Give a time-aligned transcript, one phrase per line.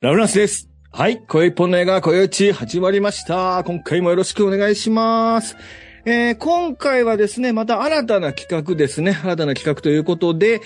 [0.00, 0.68] ラブランスです。
[0.92, 1.20] はい。
[1.26, 3.64] 声一本の映画、声打ち始まりました。
[3.64, 5.56] 今回もよろしくお願いします。
[6.04, 9.10] えー今回はですね、また新たな企画ですね。
[9.10, 10.60] 新たな企画ということで、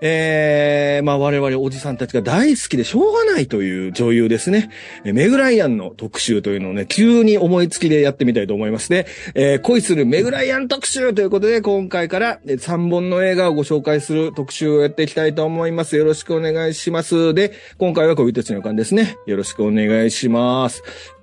[0.00, 4.70] えー、まあ我々おじさんたちが大好きでしょうがないという女優ですね。
[5.04, 9.06] えメグライアンの特集というのをね、急に思いつきでやってみたいと思いますね。
[9.34, 15.96] えー恋するメグライアン特集ということで、今回から3本の映画をご紹介する特集をやっていきたいと思います。
[15.96, 17.34] よろしくお願いします。
[17.34, 19.16] で、今回は恋たちの予感ですね。
[19.26, 20.82] よろしくお願いします。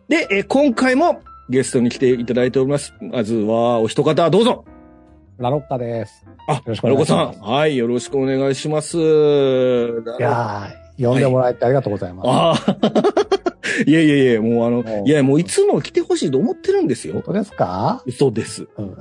[0.09, 2.93] で、えー今回もゲストに来ていただいております。
[3.01, 4.65] まずは、お一方、どうぞ。
[5.37, 6.25] ラロッカです。
[6.47, 7.39] あ、よろしくお願いします。
[7.41, 8.97] はい、よろしくお願いします。
[8.97, 9.01] い
[10.19, 12.27] やー、呼んでもらえてありがとうございます。
[12.29, 12.75] ああ。
[13.85, 17.15] いやいやいや、もうあのいや、もういつも来てほしいと思ってるんですよ。
[17.15, 18.01] 本当ですか？
[18.05, 18.67] 嘘です。
[18.77, 18.95] うん。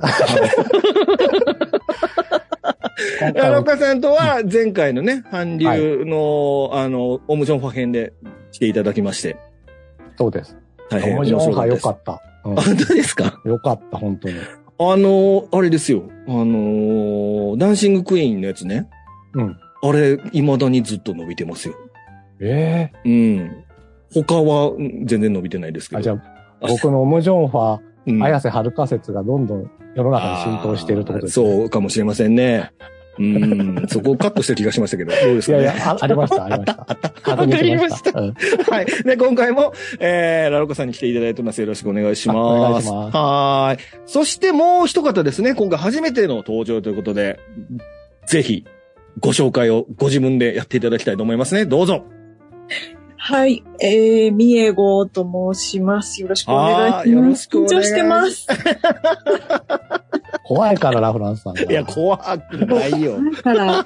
[3.33, 8.11] ラロカさんとは前回のね、韓流の、あの、オムジョンファ編で
[8.51, 9.37] 来ていただきまして、
[10.17, 10.57] そうです。
[10.89, 11.81] 大変面面白白かったです。
[11.81, 12.11] さ良かった。
[12.11, 13.41] うんあ本当ですか？
[13.45, 14.35] よかった、本当に。
[14.77, 16.03] あの、あれですよ。
[16.27, 18.89] あの、ダンシングクイーンのやつね。
[19.33, 19.57] うん。
[19.81, 21.75] あれ、未だにずっと伸びてますよ。
[22.41, 23.63] えうん。
[24.13, 26.03] 他はうん全然伸びてないですけえあ、ど。
[26.03, 31.57] じゃあ、僕のオムジョンファうんー、綾瀬はるか説がどんどん世の中に浸透しているってことですね。
[31.59, 32.71] そうかもしれませんね。
[33.17, 33.85] うん。
[33.87, 35.63] そこをカットした気がしましたけど、どうですかね？
[35.63, 36.75] いやいや、あありました、ありました。
[37.23, 38.19] 確認しました。
[38.19, 38.33] うん
[38.69, 38.85] はい。
[39.03, 41.61] で、今回も、えー、ラロコさんに来ていただいてます。
[41.61, 42.37] よろしくお願いします。
[42.37, 43.83] あお願いしますはーい。
[44.05, 47.39] そしてもう一方ですね、今回初めての登場ということで、
[48.25, 48.65] ぜひ、
[49.19, 51.65] ご紹介をご自分でやっていただきたいと思いますね。
[51.65, 52.03] どうぞ。
[53.17, 56.21] はい、えー、みえごと申します。
[56.21, 57.09] よろしくお願いします。
[57.09, 58.47] よろしくお願い緊張してます。
[60.45, 61.63] 怖いから、ラフランスさんが。
[61.63, 63.17] いや、怖くないよ。
[63.35, 63.85] だから、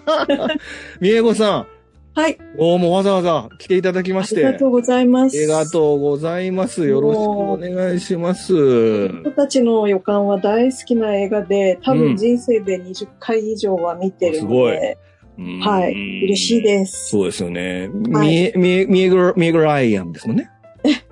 [0.99, 1.67] みえごさん、
[2.16, 4.41] はい、どうもわざわざ来ていただきまあして。
[4.41, 5.38] りがとうございます。
[5.38, 6.85] ありがとうございます。
[6.85, 9.07] よろしくお願いします。
[9.07, 14.97] 人たちの予感は大好きな映画で、多うん分人生で20回以上は見てるのすごいで、
[15.38, 15.94] うんはい、
[16.25, 17.09] 嬉しいです。
[17.11, 17.89] そうですよね。
[18.11, 20.50] はいみえ、みえ、みえぐら、みえぐらいアンですもんね。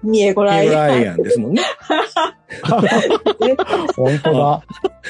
[0.04, 0.68] みえごらい。
[0.68, 1.62] みえぐらいアンですもんね。
[3.96, 4.62] 本当だ。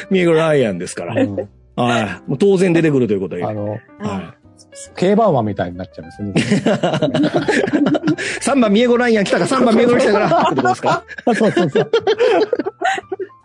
[0.10, 1.22] ミーグライアンですから。
[1.22, 2.30] うんはい。
[2.30, 3.44] もう当然出てくるということで。
[3.44, 3.80] はあの、い。
[4.96, 6.64] 競馬馬みたいになっちゃうんですね。
[8.42, 11.04] 3番ミエゴライアン来たか、3番ミエゴライアン来たから、ってことですか？
[11.26, 11.92] そうそうそう。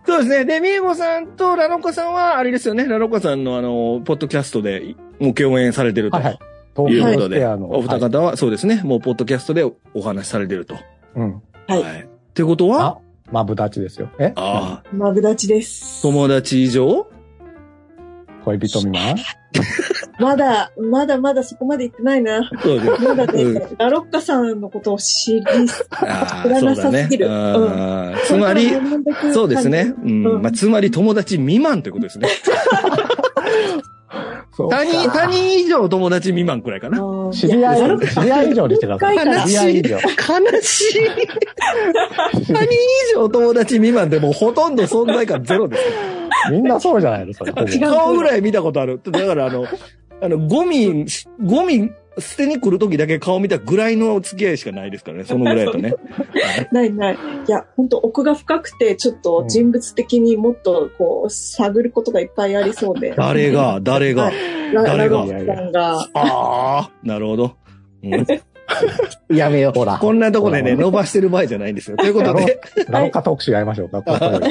[0.06, 0.44] そうですね。
[0.46, 2.86] で、ミエゴさんとラロコさんは、あれですよね。
[2.86, 6.16] ラロコさんのあの、ポッドキャストで、もう共演されてると。
[6.16, 6.38] はいはい。
[6.74, 8.80] ということで、あの、お二方は、そうですね。
[8.82, 10.76] もう、ポッドキャストでお話しされてると。
[11.16, 11.42] うん。
[11.66, 12.02] はいい。
[12.02, 12.84] ってことは？
[12.84, 12.98] あ、
[13.30, 14.08] マブダチですよ。
[14.18, 14.32] え？
[14.36, 16.02] ああ、マブダチです。
[16.02, 17.06] 友達以上？
[18.44, 19.16] 恋人未満？
[20.18, 22.48] まだ、まだまだそこまで行ってないな。
[22.62, 23.02] そうです。
[23.02, 25.42] まだね、うラロッカさんのことを知り、
[25.90, 27.18] ああ、知らなそうだねさすぎ。
[27.18, 28.70] るうんつまり、
[29.32, 29.94] そうですね。
[30.02, 30.26] うん。
[30.26, 32.28] うんまあ、つまり友達未満ということですね。
[34.54, 36.98] 他人、他人以上友達未満くらいかな。
[37.32, 39.14] 知り合い、知り合い以上にしてください。
[39.14, 39.76] 一回から知り合い。
[39.76, 41.08] 悲しい。
[42.52, 45.82] 他人以上友達未満でもうほとんど存在感ゼロです。
[46.50, 47.32] みんなそうじゃないの
[47.90, 49.00] 顔ぐらい見たことある。
[49.02, 49.66] だからあの、
[50.20, 51.06] あの、ゴミ、
[51.42, 55.24] ゴミ捨てに来るときだけ顔見たぐらいの付き合いしかないですからね。
[55.24, 55.94] そのぐらいだとね。
[56.72, 57.14] ないない。
[57.14, 63.14] いや、本当奥が深くて、ちょっと人物的にもっとこう、探ることがいっぱいありそうで。
[63.16, 64.30] 誰が、誰が？
[64.72, 65.24] ラ誰が？
[66.14, 67.56] ああ、なるほど。
[68.02, 68.26] うん
[69.36, 69.78] やめよう。
[69.78, 71.96] ほらこんなとこでね、伸ばしてる場合じゃないんですよ。
[71.96, 74.02] ということで、ラロカ特集やりましょうか？
[74.02, 74.48] ここで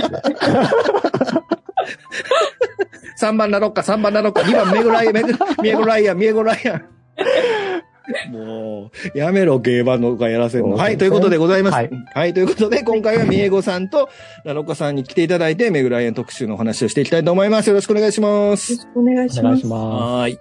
[3.20, 6.86] 3番ラロッカ、3番ラロッカ、2番メグライアン、メグ、ライアン、ミエゴライアン。
[8.32, 10.76] もう、やめろ、競馬のがやらせるの。
[10.76, 11.74] はい、ということでございます。
[11.74, 14.10] ははいい、ということで、今回はミエゴさんと
[14.44, 17.68] ラロッカさんに来ていただいて、メグライアン特集のお話をしていきたいと思います。
[17.68, 18.78] よろしくお願いしますよ。
[18.78, 19.66] ろしくお願いしますお願いし。
[19.68, 20.40] まはーい。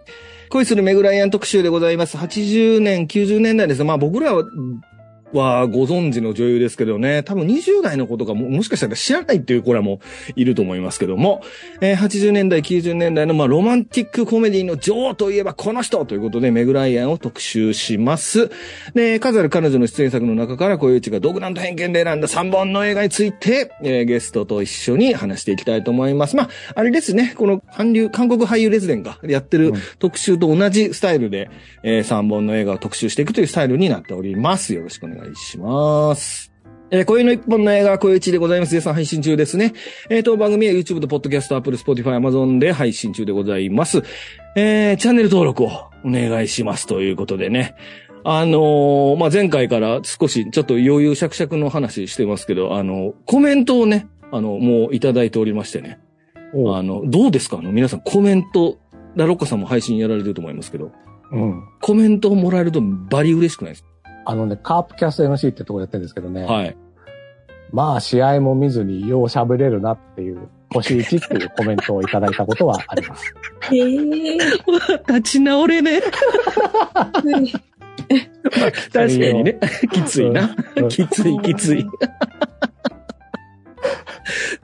[0.49, 2.17] 恋するメグライアン特集でございます。
[2.17, 3.85] 80年、90年代です。
[3.85, 4.45] まあ僕らは、
[5.33, 10.01] はご存知の女優ですけどね、多分20代の子とかももしかしたら知らないっていう子らも
[10.37, 11.43] いると思いますけども、
[11.81, 18.51] えー80年代、90年代のまあロマンティックコメディの女王といえばこの人ということでメグライアンを特集します。
[18.95, 26.37] で、数ある彼女の出演作の中から小内が独断と偏見で選んだ3本の映画について、えーゲストと一緒に話していきたいと思います。
[26.37, 31.51] まあ、あれですね、この韓流、韓国俳優列伝がやってるうん特集と同じスタイルで、
[31.83, 34.75] え3本の映画を特集していくというスタイルになっております。
[34.75, 35.20] よろしくお願いします。
[36.93, 38.73] えー、今宵の一本の映画は今宵一でございます。
[38.73, 39.75] 絶賛配信中ですね。
[40.09, 44.03] えー、当番組は YouTube と Podcast、Apple、Spotify、Amazon で配信中でございます。
[44.57, 45.69] えー、チャンネル登録を
[46.05, 47.75] お願いしますということでね。
[48.25, 56.01] あのーまあ、前回から少しちょっと余裕しゃくしゃくの話してますけど、あの、コメントをね、あの、もういただいておりましてね。
[56.53, 57.59] おあの、どうですか？
[57.59, 58.79] あの、皆さんコメント、
[59.17, 60.93] ラロッカさんも配信やられてると思いますけど、
[61.33, 61.63] うん。
[61.81, 63.85] コメントをもらえるとバリ嬉しくないです
[64.31, 66.47] あのね、カープキャスト NC ってとこやってるんですけどね。
[66.47, 66.77] かはい。
[67.73, 73.35] まあ、試合も見ずによう喋れるなっていう、星1っていうコメントをいただいたことはあります。
[73.73, 74.39] へ え。
[75.09, 76.01] 立ち直れね。
[78.93, 79.59] 確かにね。
[79.93, 80.55] きついな。
[80.77, 81.85] うんきつい、きつい。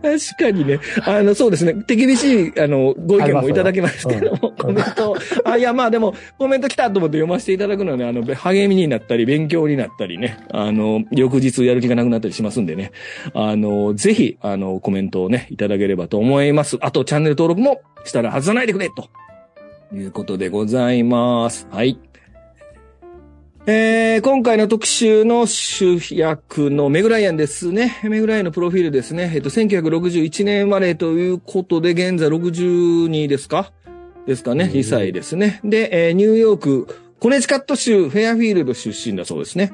[0.03, 0.79] 確かにね。
[1.05, 1.75] あの、そうですね。
[1.87, 12.93] 手厳しい、あの、ご意見もいただきましたけども、コメント、あ、いや、まあでも、コメント来たと思って読ませていただくのはね、あの、励みになったり、勉強になったりね、あの、翌日やる気がなくなったりしますんでね、
[13.35, 16.77] あの、ぜひ、あの、コメントをね、いただければと思います。
[16.81, 19.09] あと、チャンネル登録もしたら外さないでくれ、と
[19.95, 21.67] いうことでございます。
[21.71, 21.99] はい。
[23.69, 27.99] えー、今回の特集の主役のメグライアンですね。
[28.05, 29.33] メグライアンのプロフィールですね。
[29.35, 33.73] えっと、1961年生まれということで、現在62ですか？
[34.25, 34.67] ですかね。
[34.67, 35.59] うん2歳ですね。
[35.65, 36.87] で、えーニューヨーク、
[37.19, 39.73] コネチカット州フェアフィールド出身だそうですね。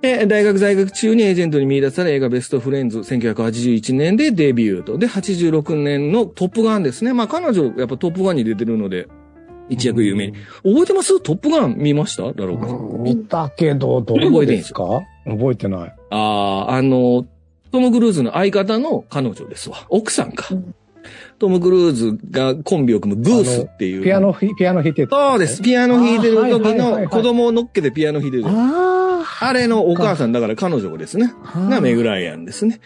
[0.00, 4.96] で、大学在学中にエージェントに見出され映画ベストフレンズ1981年でデビューと。
[4.96, 7.12] で、86年のトップガンですね。
[7.14, 9.08] まあ彼女、やっぱトップガンに出てるので、
[9.68, 10.34] 一躍有名に。
[10.62, 11.20] 覚えてます？
[11.20, 12.22] トップガン見ました？
[12.22, 12.78] ラローカさん。
[12.78, 15.02] うん見たけど、どうですか？
[15.24, 15.94] 覚えてない。
[16.10, 16.16] あ
[16.68, 17.26] あ、あの、
[17.70, 19.86] トム・クルーズの相方の彼女ですわ。
[19.88, 20.46] 奥さんか。
[20.50, 20.74] うん
[21.40, 24.04] トム・クルーズがコンビを組むグースっていう。
[24.04, 25.16] ピアノひ、ピアノ弾いてた。
[25.30, 25.60] そうです。
[25.60, 28.44] ピアノ弾いてる時の子供を乗っけてピアノ弾いてる。
[28.46, 31.34] ああれのお母さんだから彼女ですね。
[31.52, 31.58] あ。
[31.68, 32.80] がメグライアンですね。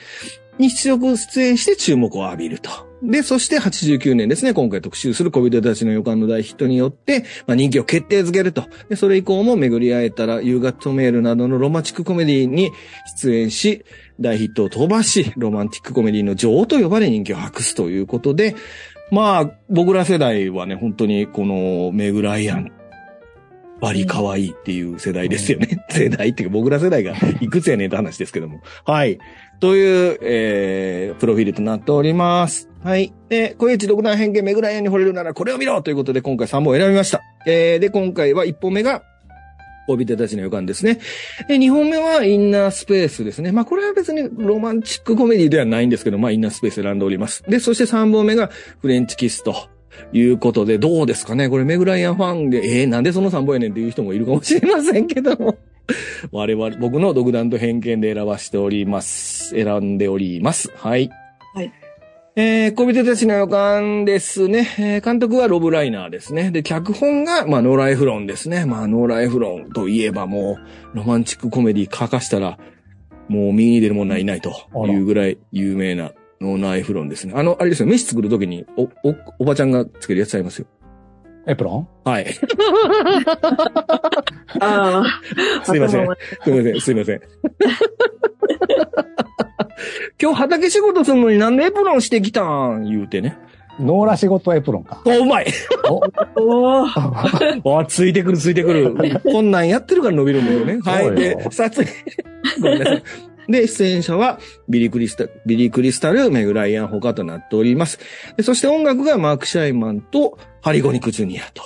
[0.57, 2.71] に出力出演して注目を浴びると。
[3.07, 8.65] で、そして89年ですね、今回特集する小人たちの予感の大ヒットによって、まあ、人気を決定づけると。
[8.89, 12.73] で、それ以降も巡り会えたら、夕方メールなどのロマンチックコメディに
[13.17, 13.85] 出演し、
[14.19, 18.57] 大ヒットを飛ばし、ロマンティックコメディの女王と呼ばれ人気を博すということで、
[19.13, 22.73] まあ、僕ら世代はね、本当にこのメグライアン、
[23.81, 25.85] バリ可愛いっていう世代ですよね。
[25.91, 28.61] 世代っていうか僕ら世代が いくつやねんって話ですけども。
[28.85, 29.19] はい。
[29.61, 32.69] という、えー、プロフィールとなっております。
[32.83, 33.13] はい。
[33.29, 37.21] で、小市独断偏見メグライアンに惚れるならこれを見ろということで今回3本選びました。
[37.47, 39.03] えー、で、今回は1本目が、
[39.87, 40.99] 恋人たちの予感ですね。
[41.49, 43.53] で、2本目はインナースペースですね。
[43.53, 47.45] まあ、これは別にロマンチックコメディではないんですけど、まあ、インナースペース選んでおります。
[47.45, 48.51] で、そして3本目が
[48.81, 49.69] フレンチキスと。
[50.13, 51.49] いうことで、どうですかね？
[51.49, 55.57] これメグライアンファンで、えー、なんでその3本やねんっていう人もいるかもしれませんけども。
[56.33, 59.51] 我々、僕の独断と偏見で選ばしております。
[59.51, 60.73] 選んでおります。
[60.77, 61.11] はい。
[61.55, 61.73] はい。
[62.39, 64.69] えー、恋人たちの予感ですね。
[64.79, 66.51] えー、監督はロブ・ライナーですね。
[66.51, 68.67] で、脚本が、まあ、ノーライフロンですね。
[68.67, 70.59] まあ、ノーライフロンといえばも
[70.93, 72.59] う、ロマンチックコメディ書かしたら、
[73.29, 74.53] もう右に出る者はいないと
[74.87, 77.33] いうぐらい有名なノーライフロンですね。
[77.37, 80.67] あの、あれですよ、飯作るときに、お、お、おばちゃんがつけるやつありますよ。
[81.49, 81.89] エプロン？
[82.11, 82.27] はい。
[84.61, 85.05] ああ。
[85.65, 86.07] すいません。
[86.43, 87.21] すいません、すいません。
[90.21, 92.43] 今日畑仕事するのになんでエプロンしてきた
[92.77, 92.85] ん？
[92.85, 93.39] 言うてね。
[93.79, 95.03] ノーラ仕事エプロンか。
[95.05, 95.47] お、うまい
[95.89, 96.03] お
[97.77, 99.21] お ついてくるついてくる。
[99.23, 100.81] こんなんやってるから伸びるんだよね。
[100.83, 101.15] はい。
[101.15, 101.91] で、撮影、
[102.61, 103.03] ごめんなさい。
[103.49, 104.39] で、出演者は、
[104.69, 107.99] ビリー・クリスタル、ビリー・クリスタル、メグ・ライアン他となっております。
[108.43, 111.63] そして音楽がマーク・シャイマンとハリゴニック・ジュニアと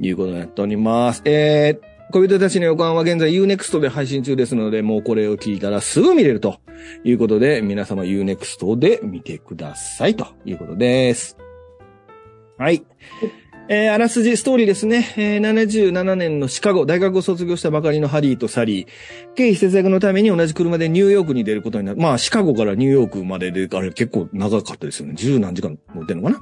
[0.00, 1.22] いうことになっております。
[1.24, 6.58] えー、恋人たちの予感は現在 Unext で配信中ですので、もうこれを聞いたらすぐ見れると
[7.04, 11.36] いうことで、皆様 Unext で見てくださいということです。
[12.56, 12.84] はい。
[13.70, 15.12] えー、あらすじストーリーですね。
[15.18, 18.86] えー、77年のシカゴ、大学を卒業したばかりのハリーとサリー。
[19.34, 22.00] 経費節約のために同じ車でニューヨークに出ることになる。
[22.00, 25.12] まあ、シカゴからニューヨークまでで、あれ結構長かったですよね。
[25.16, 26.40] 十何時間乗ってんのかな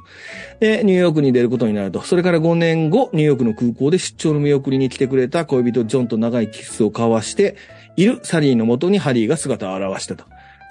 [0.61, 2.00] で、ニューヨークに出ることになると。
[2.02, 7.56] それから5年後、ニューヨークの空港で出張の見送りに来てくれた恋人ジョンと長いキスを交わして
[7.97, 10.26] いるサリーのもとにハリーが姿を現したと。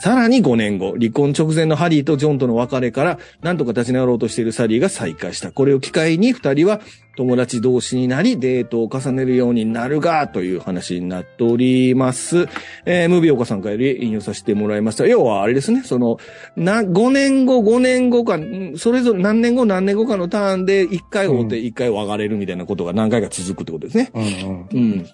[0.05, 5.51] さらに5年後、離婚直前のハリーとジョンとの別れから、なんとか立ち直ろうとしているサリーが再会した。
[5.51, 6.79] これを機会に二人は
[7.17, 12.47] 友達同士になり、デートを重ねるようになるが、という話になっております。
[12.85, 15.07] えー、ムービー岡さんから引用させてもらいました。
[15.07, 16.19] 要はあれですね、その、
[16.55, 24.11] な、5年後、5年後か、んそれぞれ何年後、何年後かのターンで、1回会うて、1回別れるみたいなことが何回か続くってことですね。
[24.13, 24.67] うんうん。
[24.71, 25.05] うん。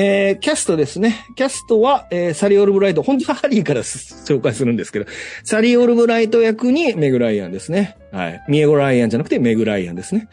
[0.00, 1.26] えー、キャストですね。
[1.34, 5.06] キャストは、えー、サリー・オルブライト、本当はハリーから紹介するんですけど、
[5.42, 7.96] サリー・オルブライト役にメグ・ライアンですね。
[8.12, 8.44] はい。
[8.48, 10.28] ミエゴ・ライアンじゃなくてメグ・ライアンですね。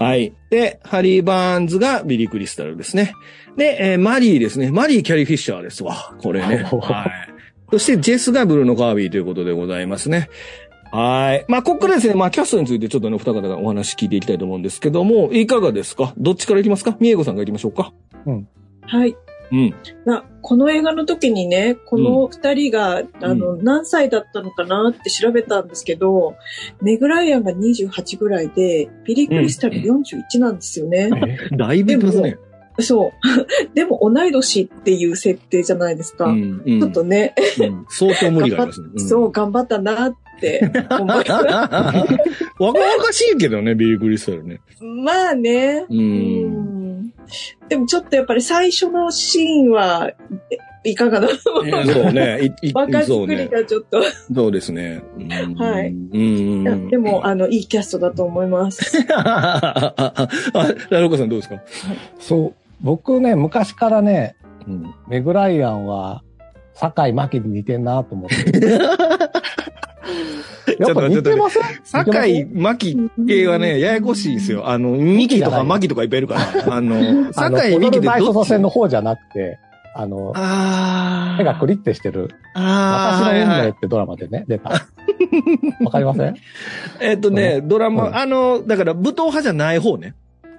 [0.00, 0.32] はい。
[0.50, 3.14] で、ハリー・バーンズがビリー・クリスタルですね。
[3.56, 4.72] で、えー、マリーですね。
[4.72, 6.16] マリー・キャリー・フィッシャーですわ。
[6.18, 6.64] これね。
[6.64, 7.70] はい。
[7.70, 10.28] そして、ジェスがブルーノ・カービーということでございますね。
[10.90, 11.44] はい。
[11.46, 16.14] まあ、ここからですね、まあ、キャストについてちょっとね、お二方がお話聞いていきたいと思うんですけども、いかがですか？
[16.18, 16.96] どっちからいきますか？
[16.98, 17.92] みえごさんがいきましょうか
[18.86, 19.16] はい。
[19.52, 19.74] うん。
[20.04, 26.36] なこの映画の時にね、この二人が、あの、何歳だったのかなって調べたんですけど、
[26.82, 31.10] メグライアンが28ぐらいで、ビリー・クリスタル41なんですよね。
[31.56, 32.36] だいぶいますね。
[32.80, 33.72] そう。
[33.74, 36.26] でも同い年っていう設定じゃないですか。
[36.26, 36.62] うん。
[36.66, 36.80] うん。
[36.80, 38.88] ちょっとね、うん相当無理がありますね。
[38.94, 44.60] うんそう、頑張ったなって 若々しいけどね、ビリー・クリスタルね。
[44.80, 45.86] まあね。
[45.88, 45.94] う。
[45.94, 46.83] うんん
[47.68, 50.10] でもちょっとやっぱり最初のシーンは、
[50.50, 50.56] え
[50.86, 51.64] いかがなそう
[52.12, 52.52] ね。
[52.62, 53.38] いい 若そうね。
[53.38, 54.02] 作りがちょっと。
[54.34, 55.02] そうですね。
[55.18, 56.88] うんはいうん。
[56.90, 58.98] でも、あの、いいキャストだと思います。
[59.14, 59.94] あ、
[60.90, 61.62] ラロコさんどうですか？
[62.18, 62.54] そう。
[62.82, 64.36] 僕ね、昔からね、
[64.68, 64.94] うん。
[65.08, 66.22] メグライアンは、
[66.74, 68.36] 坂井真紀に似てんなと思って。
[70.80, 71.62] やっぱ似てません？
[71.84, 74.68] 坂井真紀系はね、ややこしいですよ。
[74.68, 76.74] あの、ミキとかマキとかいっぱいいるから。
[76.76, 78.48] あの、あの、 坂井美紀でどっち？
[78.48, 79.58] 戦の方じゃなくて、
[79.96, 83.24] あの、あ目がクリってしてる、あー。
[83.32, 84.70] 私の運命ってドラマでね、出た。
[85.84, 86.34] わかりません？
[87.00, 88.16] えっとね、ドラマ、うん。
[88.16, 90.14] あの、だから武闘派じゃない方ね。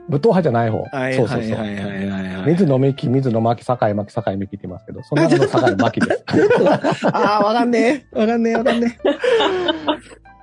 [0.09, 0.83] 武闘派じゃない方。
[0.83, 1.57] はいそうそうそう。
[1.57, 2.51] はいはいはいはいはい。
[2.51, 7.07] 水野美紀、水野真紀、坂井真紀、坂井美紀って言いますけど、その中の坂井真紀です。
[7.11, 8.19] ああ、わかんねえ。
[8.19, 9.07] わかんねえ、わかんねえ。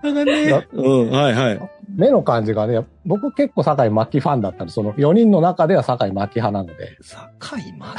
[0.09, 0.67] わかんねえ。
[0.73, 1.61] うん、はいはい。
[1.97, 6.97] 目の感じがね、僕結構坂井真紀ファンだったんで、その4人の中では坂井真紀派なので。
[7.03, 7.95] 坂井真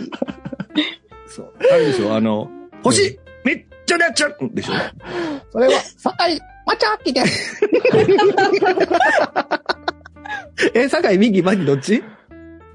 [0.00, 0.10] 紀
[1.26, 1.52] そう。
[1.58, 2.48] あれでしょ、あの、
[2.84, 4.72] 星、めっちゃなっちゃうでしょ？
[5.52, 7.62] それは、坂井真紀です
[10.74, 12.02] え、坂井美紀、真紀どっち？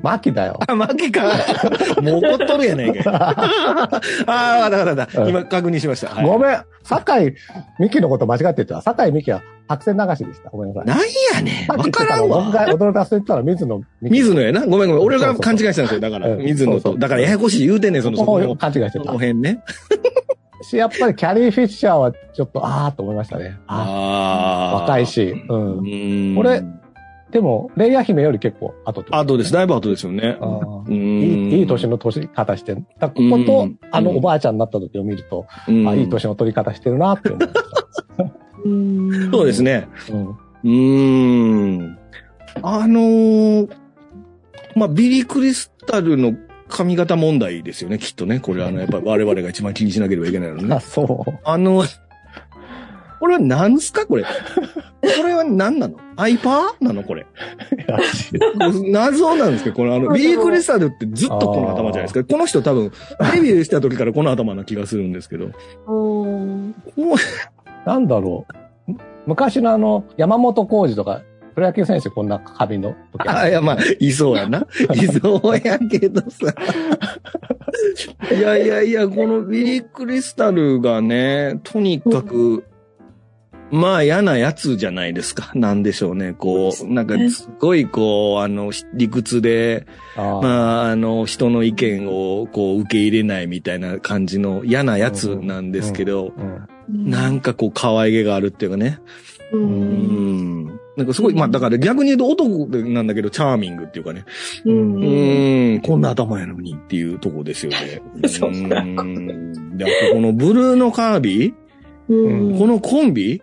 [0.02, 0.60] 真紀だよ。
[0.68, 1.24] あ、真紀か。
[2.02, 3.04] もう怒っとるやないかい。
[3.08, 6.10] ああ、わかったわかった今確認しました。
[6.13, 6.58] はいごめん。
[6.84, 7.34] 坂井
[7.80, 8.82] 美紀のこと間違ってた。
[8.82, 10.50] 坂井美紀は白線流しでした。
[10.50, 10.86] ごめんなさい。
[10.88, 10.98] なん
[11.36, 11.72] やねん。
[11.72, 12.52] わからんわ。
[12.52, 13.82] 驚かせてたら水野。
[14.02, 14.66] 水野やな。
[14.66, 15.04] ごめんごめん。
[15.06, 16.00] 俺が勘違いしたんですよ。
[16.02, 16.98] だから、うん水野と。
[16.98, 19.13] だからややこしい言うてんねん、その、そここの、勘違いしてたその。
[19.13, 19.62] 辺ね。
[20.63, 23.58] し、やっぱりキャリー・フィッシャーはちょっと、あーと思いましたね。
[23.68, 24.82] あああ。
[24.82, 25.06] 若い。
[25.06, 25.34] し。
[25.48, 25.54] う。
[25.54, 26.36] うんん。
[26.36, 26.62] これ
[27.34, 29.16] でも、レイヤ姫より結構後と。
[29.16, 29.52] 後です。
[29.52, 30.38] だいぶ後ですよね。
[30.88, 32.86] いいいい年の年方してる。
[33.00, 39.88] だこことうん、あのおばあちゃんになった時を見ると、うんあいい年の取り方してるなって思いましそうですね。
[40.12, 40.30] うん。
[40.30, 42.00] うーん。
[42.62, 43.75] あのー
[44.75, 46.36] まあ、ビリー・クリスタルの
[46.68, 48.40] 髪型問題ですよね、きっとね。
[48.40, 50.80] これあの、やっぱり我々が一番気にしなければいけないの あ、ね。
[50.82, 51.40] そう。
[51.44, 51.84] あの、
[53.24, 54.24] これは何すかこれ。
[54.24, 54.30] こ
[55.01, 55.98] れは何なの？
[56.18, 56.84] アイパー？
[56.84, 57.25] なのこれ。
[58.92, 62.25] 謎なんですけど、このあの、ビリー・クリスタルってずっとこの頭じゃないですか。
[62.25, 62.92] この人多分、
[63.32, 65.51] デビューした時からこの頭な気がするんですけど。
[67.86, 68.46] なんだろ
[68.89, 68.92] う。
[68.92, 71.22] む昔のあの、山本浩二とか、
[71.56, 74.68] プロ野球選手こんな髪の時うあ、いや、まあ、いそうやな。
[74.96, 76.53] いそうやけどさ。
[78.34, 82.65] いやいやいや、このビリー・クリスタルがね、とにかく、
[83.74, 85.51] まあ嫌なやつじゃないですか。
[85.58, 86.36] なんでしょうね。
[86.38, 97.10] こう、なんかすごいこう、あの、理屈で、まあ、あの、人の意見をこう受け入れないみたいな感じの嫌なやつなんですけど、うん。
[97.10, 99.00] なんかこう可愛げがあるっていうかね。
[99.51, 100.80] ううんん。
[100.96, 104.25] なんかすごい、まあだから逆に言うと男なんだけど、チャーミングっていうかね。
[104.65, 108.01] ううんーん、こんな頭やのにっていうとこですよね。
[108.30, 108.65] そううん
[109.77, 111.53] で、あとこのブルーのカービィ、
[112.10, 113.42] うんこのコンビ、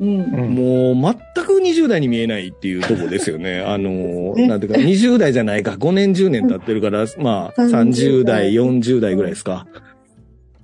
[0.00, 3.60] もう全く20代に見えないっていうとこですよね。
[3.66, 9.66] あの、ねなんていうか、20代じゃないか、5年10年経ってるから、まあ、30代、40代ぐらいですか。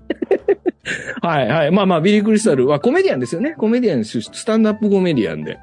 [1.22, 1.70] はいはい。
[1.70, 3.54] まあまあ、ビリー・クリスタルはコメディアンですよね。
[3.56, 5.58] コメディアン出身、スタンドアップコメディアンで。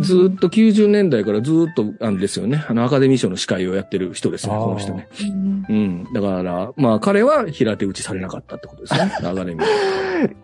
[0.00, 2.64] ずーっと90年代からずーっと、あれですよね。
[2.68, 5.08] あの、アカデミー賞の司会をやってる人ですよね、この人ね。
[5.20, 6.04] うんうん。
[6.14, 9.12] だから、まあ、彼は平手打ちされなかったってことですね。
[9.18, 9.64] アカデミー。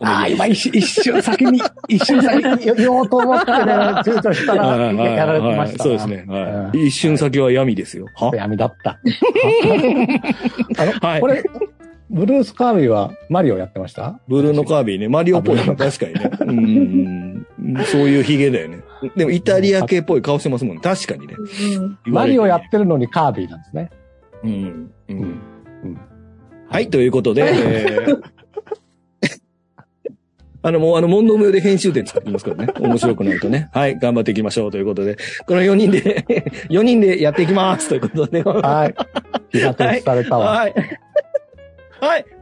[0.01, 5.85] ああ、今一瞬、先に、 一瞬先に言おうと思ってね、躊躇したら、やられてました。
[5.85, 6.25] そうですね。
[6.27, 6.87] はうい。
[6.89, 8.07] 一瞬先は闇ですよ。
[8.17, 8.99] は闇だった。
[10.79, 11.45] あの、はいこれ、
[12.09, 14.21] ブルース・カービーはマリオやってました？
[14.29, 15.09] ブルーのカービィね。
[15.09, 15.65] マリオっぽいな。
[15.75, 16.31] 確かにね。
[16.41, 17.36] うん。
[17.87, 18.83] そういうヒゲだよね。
[19.17, 20.83] でもイタリア系っぽい顔してますもんね。
[20.83, 21.35] 確かにね。
[21.77, 23.91] うんマリオやてってるのにカービィなんですね。
[24.43, 24.91] うん。
[25.09, 25.41] うん
[25.85, 26.01] うん
[26.69, 28.23] はい、ということで、えー
[30.67, 32.73] あの、もう、あの、問答無用で編集点使ってますからね。
[32.81, 33.71] 面白くないとね。
[33.73, 36.27] はい、頑張っていきましょうということで、この4人で、
[36.71, 38.43] 4人でやっていきますということで。
[38.43, 38.95] はい。
[39.53, 40.51] 気が通されたわ。
[40.51, 40.75] はい。
[40.75, 40.99] はい。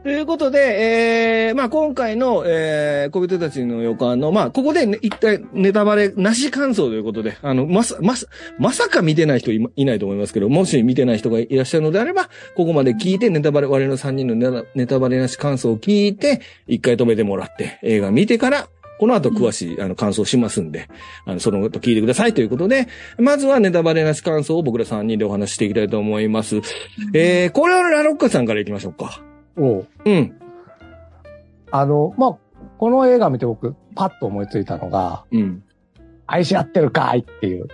[0.03, 8.27] ということで、えー、まあ今回の、えー、小人たちの予感の、まあここで、ね、一体ネタバレなし感想ということで、あの、まさ、まさ、
[8.59, 18.67] まさか見てない人いいないと思いますけど、もし見てない人がいらっしゃるのであれば、ここまで聞いて、ネタバレ、我々の3人のネタネタバレなし感想を聞いて、一回止めてもらって、映画見てから、
[18.97, 20.87] この後詳しい、あの、感想しますんで、
[21.25, 26.61] あの、そのこと聞いてくださいということで、まずはネタバレなし感想を僕ら3人でお話ししていきたいと思います。
[27.13, 29.34] えー、これはラロッカさんからいきましょうか。
[29.57, 30.39] おううん。
[31.71, 32.37] あの、まあ、
[32.77, 35.63] この映画見て僕、パッと思いついたのが、うん。
[36.27, 37.67] 愛し合ってるかいっていう、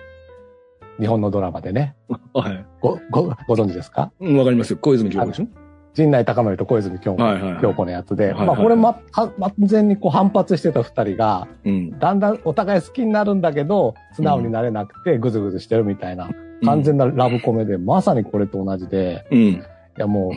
[1.00, 1.96] 日本のドラマでね。
[2.34, 2.66] はい。
[2.82, 4.12] ご、ご、ご存知ですか？
[4.20, 4.78] うん、わかりますよ。
[4.78, 5.48] 小泉京子でしょ？
[5.94, 12.00] 陣内高則と小泉京子,、はいはいはい京子のやつで、はいはいまあこれま、は完全にこう反発してた二人が、うん。
[12.00, 16.30] だんだんお互い好きになるんだけど、素直になれなくてぐずぐずしてるみたいな、
[16.64, 19.40] 完全なラブコメで、まさにこれと同じで、うん。
[19.40, 19.62] い
[19.98, 20.32] やもう、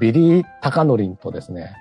[0.00, 1.76] ビリー・タカノリンとですね、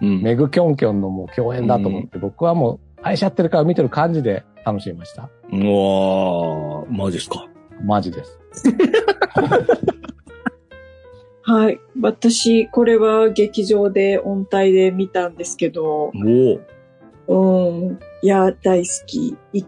[0.00, 0.22] うん。
[0.22, 5.30] メグ・キョンキョンのもう共演だと思って、僕はもう愛し合ってるから見てる感じで楽しみました。
[5.50, 7.46] うわー、マジっすか。
[7.84, 8.38] マジです。
[11.42, 11.80] はい。
[12.00, 16.60] 私、これは劇場で音体で見たんですけど、お
[17.26, 17.70] お。
[17.70, 17.98] うん。
[18.20, 19.36] いや、大好き。
[19.52, 19.64] い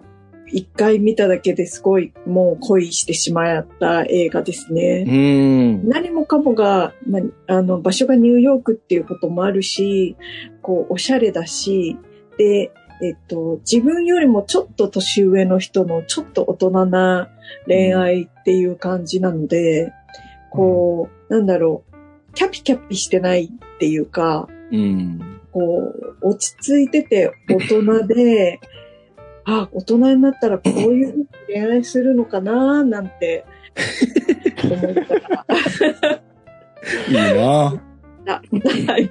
[0.53, 5.05] 一回見ただけですごいもう恋してしまった映画ですうね。
[5.05, 5.89] ん。
[5.89, 10.17] 何もかもが、まあ、あの、場所がニューヨークっていうこともあるし、
[10.63, 11.97] こう、おしゃれだし、
[12.37, 17.31] で、えっと、自分よりもちょっと年上の人のちょっと大人な
[17.67, 19.93] 恋愛っていう感じなので、
[20.51, 25.41] こう、なんだろう、キャピキャピしてないっていうか、うん。
[25.53, 28.61] こう、落ち着いてて大人で、
[29.45, 33.45] あ、大人になったらこういう恋愛するのかななんて
[34.65, 35.47] 思ったら、
[37.09, 37.81] いいな
[38.27, 38.41] あ
[38.87, 39.11] はい。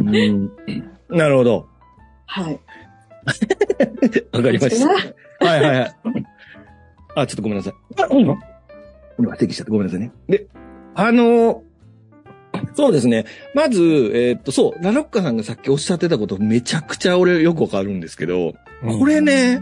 [0.00, 0.50] うん。
[1.08, 1.68] なるほど。
[2.26, 2.60] はい。
[4.32, 4.88] わかりました。
[4.88, 4.94] か
[5.46, 5.94] はいはいはい。
[7.14, 7.74] あ、ちょっとごめんなさい。
[8.20, 8.36] 今、
[9.18, 10.12] 今、適しちゃってごめんなさいね。
[10.28, 10.46] で、
[10.94, 11.62] あの
[12.74, 13.24] そうですね。
[13.54, 19.60] まず、えーっと、そう、ラロッカさんがさっきおっしゃってたことめちゃくちゃ俺よくわかるんですけど、これね、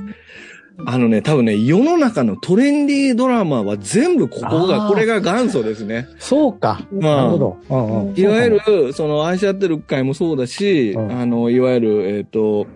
[0.84, 6.08] あのね、多分ね、世の中のトレンディードラマは全部ここが、これが元祖ですね。
[6.18, 6.86] そうか。
[6.92, 7.56] まあなるほど。
[7.70, 12.66] うんうんいわゆる、その、愛し合ってる会もそうだし、うんあの、いわゆる、えっ、と、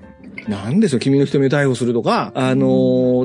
[0.48, 2.66] なんでしょう、君の瞳を逮捕するとか、あの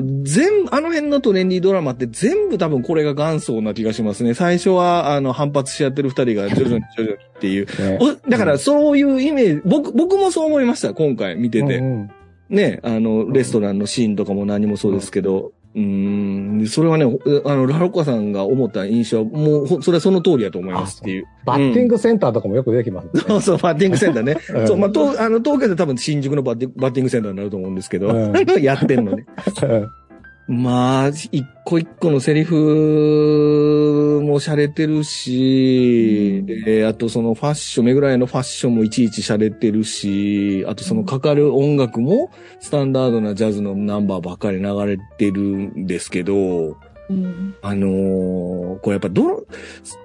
[0.02, 4.34] ー全部、あの辺のトレンディードラマって全部多分これが元祖な気がしますね。
[4.34, 7.66] 最初は、あの、反発し合ってる二人が 徐々に徐々にっていう。
[7.66, 11.78] ねおだからそういうイメージ、僕、僕もそう思いました、今回見てて。
[11.78, 12.10] うんうん
[12.48, 17.04] ね、あの、レストランのシーンとかも何もそうですけど、うーん、それはね、
[17.44, 21.26] あの、ラロッカさんが思った印象は、もう、ほそれはその通りだと思いますっていう。
[21.44, 23.10] バッティングセンターとかもよく出てきますね。
[23.28, 24.38] そうそう、バッティングセンターね。
[24.54, 29.26] うんそう、まあ、と、あの、東京で多分新宿のバッティングセンターになると思うんですけど、うんやってんのね。
[29.62, 29.88] うん
[30.48, 32.54] まあ、一個一個のセリフ
[34.36, 46.76] も洒落てるし、で、あとそのファッション、めぐらいのファッションもいちいち洒落てるし、あとそのかかる音楽もスタンダードなジャズのナンバーばっかり流れてるんですけど、
[47.08, 47.54] うん。
[47.62, 49.42] あのーこれやっぱどの、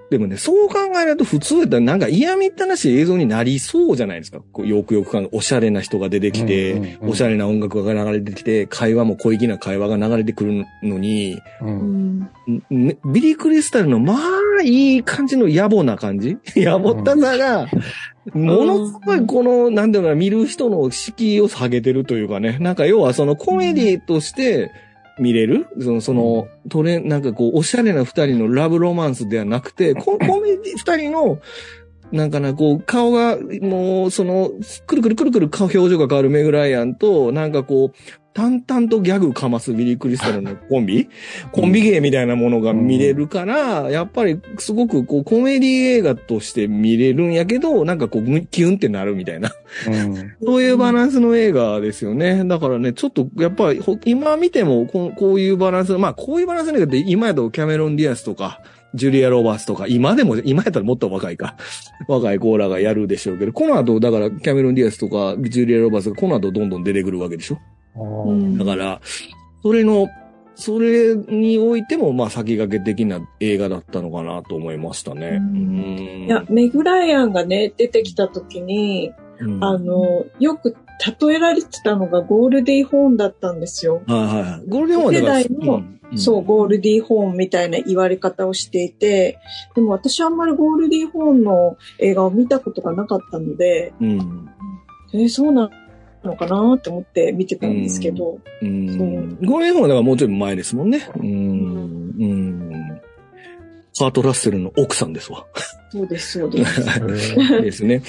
[0.10, 4.42] でもね、そう考えると普通だったらなんか嫌みったらしい映像になりそうじゃないですか。
[4.52, 12.20] こうよくよく考えおしゃれな人が出てきて、うんうんうんおしゃれな音楽が流れてきて、会話も小粋な会話が流れてくるのに、ううん。
[12.20, 12.30] ん
[12.70, 14.16] ねビリー・クリスタルのま
[14.60, 16.38] あいい感じの野暮な感じ？
[16.56, 17.68] 野暮ったさが、
[18.34, 22.58] ものすごいこの、なんていうのかな、見る人の敷居を下げてるというかね。
[22.60, 24.72] なんか要はそのコメディとして
[25.22, 25.68] 見れる？
[25.80, 31.40] その、その、トレなんかこう、おしゃれな二人のラブロマンスではなくて、ココメディ二人の、
[32.12, 34.52] なんかな、こう、顔が、もう、その、
[34.86, 41.10] くるくるくるくる顔表情が変わるメグライアンと、なんかこう、淡々とギャグかますビリー・クリスタルのコンビ？
[41.52, 49.52] コンビ芸みたいなものが見れるから、やっぱりすごくこうコメディ映画として見れるんやけど、なんかこうむキュンってなるみたいな。
[49.88, 52.44] うんそういうバランスの映画ですよね。
[52.46, 58.62] だからね、ちょっとやっぱりほ今見てもこうこういうバランス、まあこういうバランスの映画って今やとキャメロン・ディアスとか、
[58.94, 61.56] ジュリア・ロバーツとか、今でも、今やったらもっと若いか。
[62.10, 67.58] 若いコーラがやるでしょうけど、この後、だから、キャメロン・ディアスとか、ジュリア・ロバーツがこの後どんどん出てくるわけでしょ？
[67.96, 69.02] うんだから、
[69.62, 70.08] それの、
[70.56, 75.40] それにおいても、まあ、先駆け的な映画だったのかなと思いましたね。
[75.40, 80.76] うんいや、メグライアンがね、出てきた時に、うんあの、よく
[81.20, 84.04] 例えられてたのがゴールディホーンだったんですよ。
[84.06, 84.70] はいはいはい。
[84.70, 89.40] ゴールデンホーン世代のんそう、ゴールディホーンみたいな言われ方をしていて、
[89.74, 94.50] でも私あんまりゴールディホーンの映画を見たことがなかったので、うん。
[95.14, 95.70] えーそうな
[96.24, 99.38] のかなって思って見てたんですけど、うん。
[99.46, 101.10] ゴールデンホーだからもうちょい前ですもんね。
[101.16, 102.14] うん。
[102.20, 103.02] うん。
[103.98, 105.46] ハート・ラッセルの奥さんですわ。
[105.92, 106.86] そうです、そうです。
[107.62, 108.02] ですね。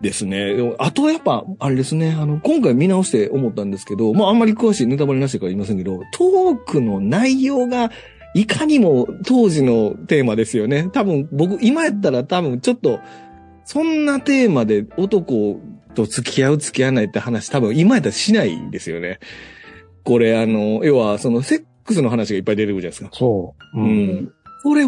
[0.00, 0.54] ですね。
[0.78, 7.90] あとやっぱ、あれですね、あの、今回見直して思ったんですけど、まああんまり詳しいネタバレなしから言いませんけど、トークの内容が、
[8.34, 10.88] いかにも当時のテーマですよね。
[10.92, 13.00] 多分僕、今やったら多分ちょっと、
[13.64, 15.60] そんなテーマで男
[15.94, 19.18] と付き合う付き合わないって話多分今やったらしないですよね。
[20.04, 23.16] これあの、要はそのセックスの話がいっぱい出てくるじゃないですか。
[23.16, 23.80] そう。
[23.80, 24.06] ううん。
[24.08, 24.32] ん。
[24.62, 24.86] これ、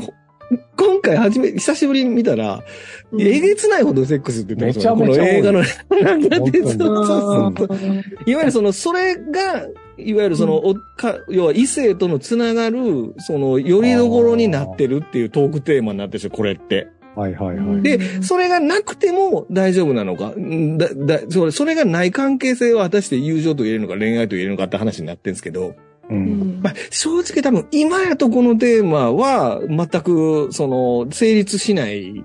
[0.76, 2.62] 今回初め、久しぶりに見たら、
[3.10, 6.58] うんえげつないほどセックスって言ってますよねめちゃめちゃ多いこの映画の中で。
[6.62, 9.66] そうそうそううんいわゆるその、それが、
[9.98, 16.88] いわゆるその、おか、要は異性とのつながる、その、よりどころになってるっていうトークテーマになってるんですよ、これって。
[17.14, 17.82] はいはいはい。
[17.82, 26.14] で、それがなくても大丈夫なのか、んだ、だ、それ、それがない関係性は果たして友情と言えるのか恋愛と言えるのかって話になってるんですけど、う。
[26.14, 32.24] うんんまあ、正直多分今やとこのテーマは全くその成立しない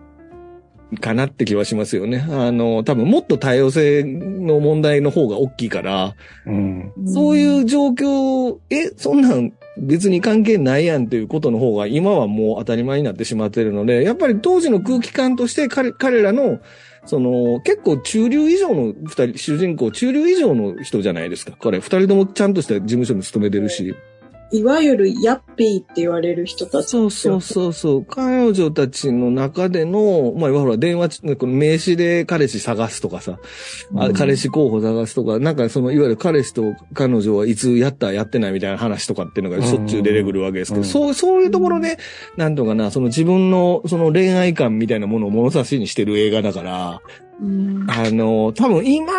[1.02, 2.26] かなって気はしますよね。
[2.30, 6.94] あの、多分もっと多様性の問題の方が大きいから、うん。
[7.06, 16.60] そういう状況、え、そんなん別に関係ないやんっていうことの方が今はもう当たり前になってしまってるので、やっぱり当時の空気感として彼彼らの、
[17.06, 21.54] その、結構中流以上の二人、主人公中流以上の人じゃないですか。
[21.60, 23.96] 彼二人ともちゃんとした事務所に勤めてるし。
[24.52, 26.90] いわゆるヤッピーって言われる人たち。
[26.90, 28.06] そうそうそうそう。
[28.06, 33.40] 彼女たちの中での、まあ、ほら、電話、この名刺で彼氏探すとかさ、
[33.96, 34.14] あうん。
[34.14, 40.88] 彼氏候補探すとか、なんかその、いわゆる彼氏と彼女はいつやったやってないみたいな話とかっていうのがしょっちゅう出てくるわけですけど、うん。
[40.88, 41.98] そう、そういうところで、
[42.38, 47.02] なんとかな、その自分のその恋愛観みたいなものを物差しにしてる映画だから、
[47.42, 47.86] うん。
[47.90, 49.12] あの、多分今、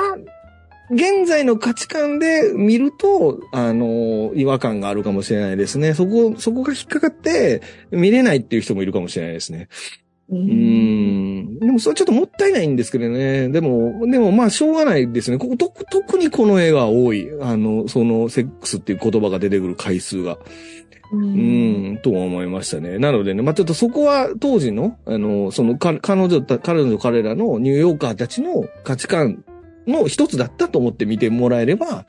[0.90, 5.94] 現在の価値観で見ると、あの、違和感があるかもしれないですね。
[5.94, 9.68] そこ、そこが引っかかって見れないっていう人もいるかもしれないですね。
[10.30, 11.58] うん。
[11.58, 13.48] でもそれちょっともったいないんですけどね。
[13.48, 15.38] でも、でもまあしょうがないですね。
[15.38, 17.28] ここ特特にこの映画は多い。
[17.40, 20.38] あの、そのセックスっていう言葉が出てくる回数が。
[21.10, 22.98] ううんん、とは思いましたね。
[22.98, 29.42] なのでね、まあちょっとそこは当時の、あの、そのか彼女た、彼女彼らのニューヨーカーたちの価値観
[29.88, 32.06] の一つだったと思って見てもらえれば、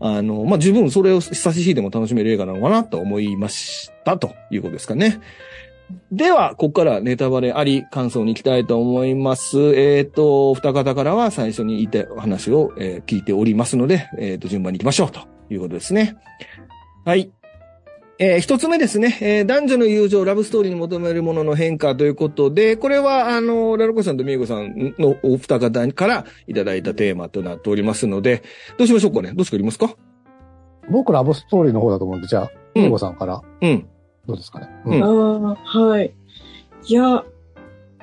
[0.00, 5.20] あの、まあ十分それを差しいても楽しめる映画なのかなと思いましたということですかね。
[6.10, 9.58] では、ここからネタバレあり感想に行きたいと思います。
[9.74, 16.16] えっ、と、二方からは最初に言った話を、えー聞いておりますので、えっ、と、順番に行きましょうということですね。
[17.04, 17.30] はい。
[18.18, 28.42] えー一つ目ですね、えー男女の友情、ラブストーリーに求めるものの変化ということで、これは、あの、ラルコさんとミエゴさんのお二方からいただいたテーマとなっておりますので、
[28.78, 29.32] どうしましょうかね？
[29.34, 29.56] どうしか？
[29.56, 29.94] ありますか？
[30.90, 33.86] 僕ラブストーリーの方だと思うんで、じゃあ、うんミゴさんからうん。
[34.26, 34.68] どうですかね？
[34.86, 36.14] うんああ、はい。
[36.86, 37.24] いや、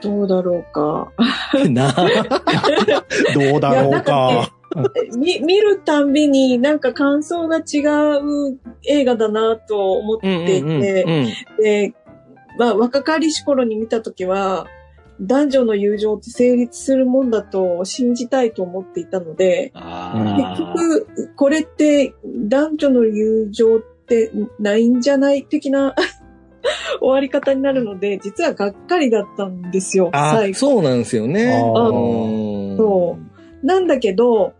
[0.01, 1.11] どうだろうか。
[1.69, 1.93] な
[3.33, 4.51] どうだろうか。
[5.17, 7.79] み見るたんびになんか感想が違
[8.19, 11.05] う映画だなと思っていて、
[11.59, 11.93] で、
[12.57, 14.67] まあ若かりし頃に見たときは、
[15.21, 25.93] 男女の友情って成立するもんだと信じたいと思っていたので、結局、これって男女の友情ってないんじゃない的な
[26.99, 30.57] 終わり方になるので、実はがっかりだったんですよ、あ最後。
[30.57, 31.61] そうなんですよね。
[33.63, 34.53] なんだけど、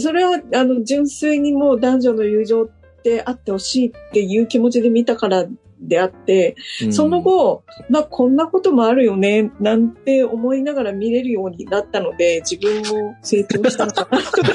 [0.00, 2.68] それは、あの、純粋にもう男女の友情っ
[3.02, 5.46] てあってほしいっていう気持ちで見たから
[5.80, 14.46] であって、うんその後、まあ、こんなこともあるよね、なんて思いながら見れるようになったので、自分も成長したのかな、とか、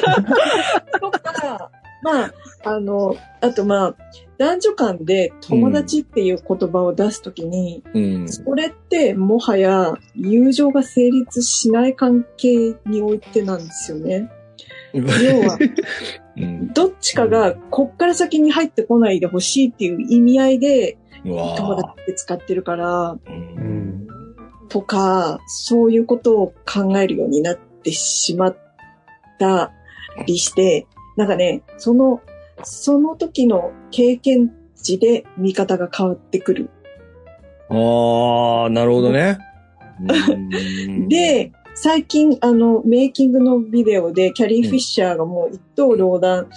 [0.99, 1.71] とか、
[2.03, 2.33] まあ、
[2.65, 3.95] あの、あとまあ、
[4.37, 8.29] 男女間で友達っていう言葉を出すときに、うん。
[8.29, 14.29] それってもはや友情が成立しない関係においてなんですよね。
[14.93, 15.03] 要
[15.47, 15.57] は、
[16.37, 23.17] うんどっちかがこっから先に入ってこないでほしいっていう意味合いで友達って使ってるから。
[24.69, 28.57] とか、そういうことを考えるようになってしまっ
[29.37, 29.71] た
[30.25, 32.21] りして、なんかね、その、
[32.63, 34.51] その時の経験
[34.81, 36.69] ジで見方が変わってくる。
[37.69, 39.37] ああ、なるほどね。
[40.01, 41.51] うんで、
[41.83, 46.47] 最近、あの、メイキングのビデオで、キャリー・フィッシャーがもう一刀両断、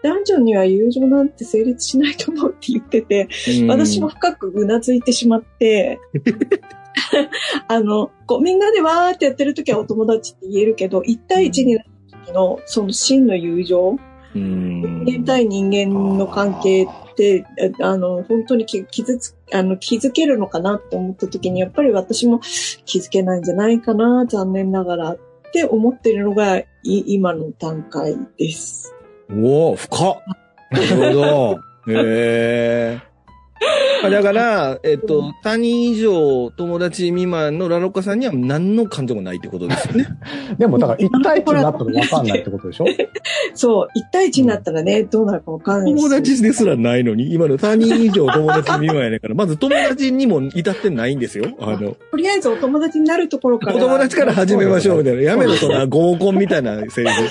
[0.00, 3.28] 男女には友情なんて成立しないと思うって言ってて、
[3.62, 3.66] うん。
[3.66, 5.98] 私も深くうなずいてしまって、
[7.66, 17.44] あの、こうみんなでわーってやってる時はお友達って言えるけど、1対1になった時の、その真の友情、うん人間対人間の関係って、
[17.82, 22.40] ああの、本当にき傷つ、あの、気づけるのかなって思った時に、やっぱり私も
[22.84, 25.18] 気づけないんじゃないかな、残念ながらっ
[25.52, 28.94] て思ってるのが、い今の段階です。
[29.30, 30.22] おお深っ。
[30.70, 31.60] なるほど。
[31.88, 33.00] へえ。
[33.02, 33.15] あ
[34.10, 40.06] だから、えっと、他人以上友達未満のラロッカさんには何の感情もないってことですよね。
[40.58, 42.86] でもだから1対1になったら分かんないってことでしょ？
[43.54, 51.46] そう、1対1になったらね、どうなるかわかんないし友達ですらないのに、今の他人以上友達未満やねんから、まず友達にも至ってないんですよ。
[51.60, 53.76] あの、とりあえずお友達になるところから。
[53.76, 55.22] お友達から始めましょうみたいな。
[55.22, 57.22] やめろ、そんな合コンみたいなセリフ。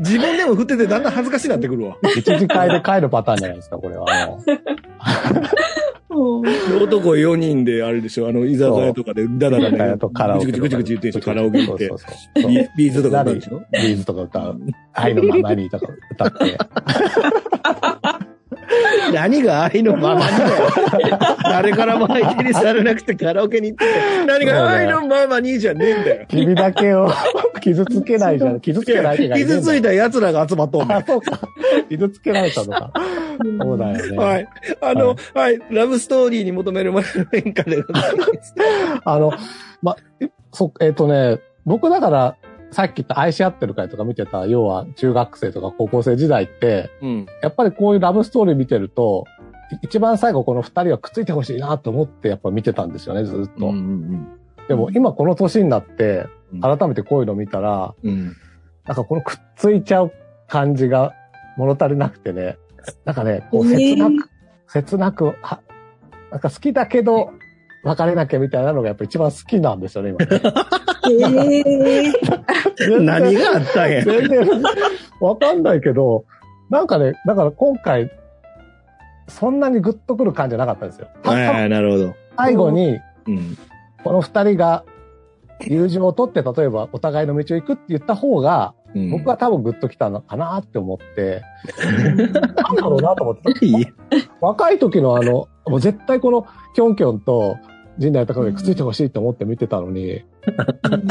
[0.00, 1.96] 自分でも振っててだんだん恥ずかしいなってくるわ。
[2.16, 4.06] 一次会で帰るパターンじゃないですか、これは。
[6.80, 10.46] 男4人であれでしょ、あの、居酒屋とかでダラダラね、とカラオケ。
[10.46, 11.98] ぐちぐちぐち言ってんでしょ、カラオケ行ってそう。
[11.98, 12.08] そう
[12.42, 13.62] そうビビーズとか歌うんでしょ？
[13.72, 14.60] ビーズとか歌う。
[14.92, 16.58] 愛のままにとか歌って。
[19.12, 20.30] 何が愛のまま？
[20.30, 21.18] にだよ。
[21.42, 26.26] 誰からも相手にされなくてカラオケに行ってて、何が愛のままにじゃねえんだよ。
[26.28, 27.10] 君だけを
[27.60, 28.60] 傷つけないじゃん。
[28.60, 31.40] 傷つけない傷ついた奴らが集まっとんねんあ、そうか。
[31.88, 32.92] 傷つけられたのか。
[33.60, 34.16] そうだよね。
[34.16, 34.48] はい。
[34.80, 38.54] あの、はい、ラブストーリーに求めるまでの変化でございます。
[39.04, 39.32] あの、
[39.82, 42.36] ま、えそ、えっ、とね、僕だから、
[42.74, 47.26] さっき言った愛し合ってる会とか見てた、要は中学生とか高校生時代って、うん。
[47.42, 49.24] やっぱりこういうラブストーリー見てると、
[49.72, 53.68] い一番最後この二人はくっついてほしいなと思ってやっぱ見てたんですよね、ずっと。
[53.68, 54.28] うん
[54.66, 58.36] でも今この年になってうん、改めてこういうの見たら、うん。
[58.86, 60.12] なんかこのくっついちゃう
[60.46, 61.12] 感じが
[61.56, 62.58] 物足りなくてね、
[63.04, 64.30] なんかね、こうね切なく、
[64.68, 65.60] 切なく、は、
[66.30, 67.30] なんか好きだけど、
[67.84, 70.40] 別れなきゃみたいなのがやっぱ一番好きなんですよね、今ね。
[71.10, 72.04] え
[72.90, 74.02] え何があったんや。
[74.02, 74.62] 全然、
[75.20, 76.24] わかんないけど、
[76.70, 78.10] なんかね、だから今回、
[79.28, 81.08] そんなにグッとくる感じじゃなかったんですよ。
[81.22, 82.14] はいはい、なるほど。
[82.36, 83.58] 最後に、うん。
[84.02, 84.84] この二人が
[85.60, 91.42] 友情を取って、例えばお互いの道を行くって言った方が、うん僕は多分グッときたのかなって思って、
[91.82, 93.52] なんだろうなと思って、
[94.40, 97.56] 若い時のあの、もう絶対このキョンキョンと
[97.98, 100.24] 陣内隆がくっついてほしいって思って見てたのに、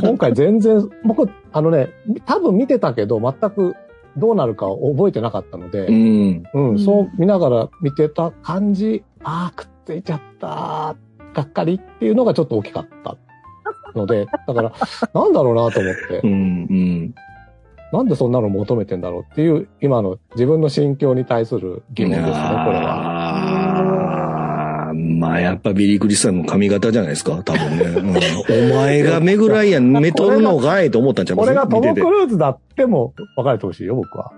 [0.01, 1.89] 今回全然、僕、あのね、
[2.25, 3.75] 多分見てたけど、全く
[4.17, 6.43] どうなるかを覚えてなかったので、うん。
[6.53, 10.95] うん、うんそう見ながら見てた感じ、ああ、くっついちゃった、
[11.33, 13.17] がっかりっていうのがちょっと大きかった
[13.95, 14.73] ので、だから、
[15.13, 16.31] なんだろうなと思ってう、ん。
[16.31, 16.33] う
[16.73, 17.15] ん。
[17.91, 22.39] なんでそんなの求めてんだろうっていう、今の自分の心境に対する疑問ですね、こ
[22.71, 23.52] れは。
[25.03, 27.83] まあ、やっぱビリー・クリスタルの髪型じゃないですか、多分ね。
[27.83, 28.15] うん
[28.71, 34.31] お前がメグライアンめとるのかいと思ったんちゃいますこれがトム・クルーズだっても別れてほしいよ、僕は。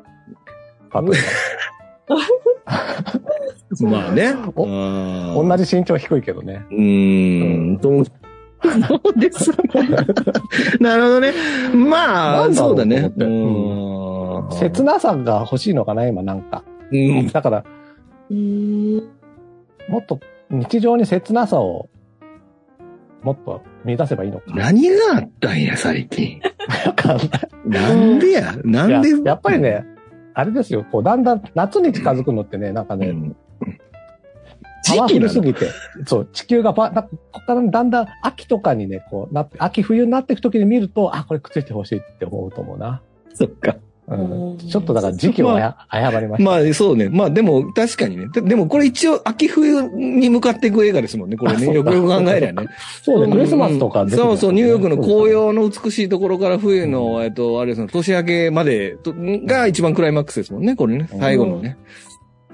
[3.82, 4.34] まあね。
[4.56, 6.66] お同同じ身長低いけどね。
[6.72, 7.80] うーん。
[7.80, 7.90] と
[8.64, 9.58] そうですね。
[10.80, 11.34] なるほどね。
[11.76, 13.12] まあ、そううだね。
[14.52, 16.64] 切なさが欲しいのかな、今なんか。
[16.92, 17.28] うん。
[17.28, 17.64] だから、
[18.30, 18.96] うん
[19.88, 20.20] もっと
[20.60, 21.90] 日常に切なさを、
[23.22, 24.46] もっと見出せばいいのか。
[24.56, 26.42] 何があったんや、最近？
[26.86, 27.30] わかんない
[27.66, 28.56] なんでや？
[28.64, 29.10] なんで？
[29.10, 29.86] いややっぱり、ね、
[30.34, 33.36] あれですよ、こう、だんだん夏に近づくのってね、なんかね、うん
[34.88, 35.72] パワフルすぎぎて、
[36.06, 43.02] そう、地球がパ、なんかここからだんだん秋とかにね、こう、なって、秋冬になっていくときに見ると、あ、これくっついてほしいって思うと思うな。
[43.34, 43.78] そっか。
[44.08, 46.50] うんうんちょっとだから時期をあや、誤りました。
[46.50, 47.10] まあ、そうね。
[47.10, 48.28] まあ、でも、確かにね。
[48.34, 51.38] ででも、これ一応、秋冬に向かっていく映画ですもんね。
[51.38, 51.74] これね。
[51.74, 52.68] よくよく考えりゃね。
[53.02, 60.76] そうね、クリスマスとか出てくるそうそう、ニューヨークの紅そう葉の美しいところから冬の、えっと、あれですね、年明けまでとが一番クライマックスですもんね。
[60.76, 61.10] これね。
[61.20, 61.78] 最後のね。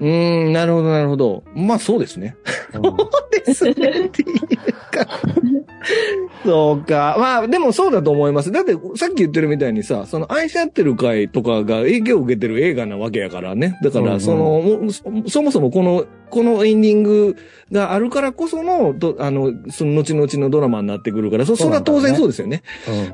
[0.00, 1.44] うーん、なるほど、なるほど。
[1.54, 2.36] まあ、そうですね。
[2.74, 2.82] うん
[3.44, 3.72] ですね。
[3.72, 4.38] っていう
[4.90, 5.06] か。
[6.44, 7.16] そうか。
[7.18, 8.50] まあ、でもそうだと思います。
[8.50, 13.78] だって、さっき言ってるみたいにさ、その愛し合ってる会とかが影響を受けてる映画なわけやからね。
[13.82, 17.36] だから、うんうんその、もそそもそもこの、このエンディング
[17.70, 22.62] があるからこその、とあの、その後々のドラマになってくるから、そ、それは当然そうですよね。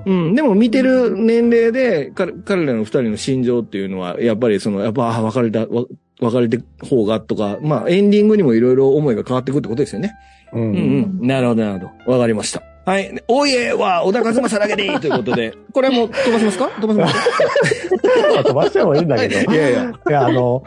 [0.06, 0.34] うん。
[0.34, 5.84] でも見てる年齢で、彼彼らの二人の心情っていうのは、やっぱりその、やっぱ、あ、別れた、わ
[6.20, 10.14] 別れて方がとか、まあエンディングにもいろいろ思いが変わってくるってことですよね。
[10.52, 10.58] う。
[10.58, 10.76] うんん
[11.20, 11.26] うん。
[11.26, 12.12] なるほど、なるほど。
[12.12, 12.62] わかりました。
[12.84, 13.22] はい。
[13.28, 16.68] おいえは小田和正だけでいいということで、 これはもう飛ばしますか？
[16.80, 17.30] 飛ばします
[18.36, 18.42] か？
[18.48, 19.52] 飛ばしてもいいんだけど。
[19.52, 19.92] いやいや。
[20.08, 20.62] いや、あの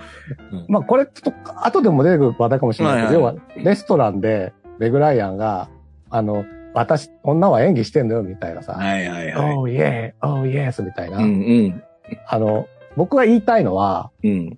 [0.52, 5.70] うん、まあ、これ、ちょっと、後でも出てくる話題かもしれないけど、はい要は、レストランで、メグライアンが、
[6.12, 9.56] あの、私、女は演技してんのよ、みたいなさ、はいはいはい。
[9.56, 11.18] oh yeah, oh yes, みたいな。
[11.18, 11.84] うんうん。
[12.28, 14.58] あの、僕が言いたいのは、うん。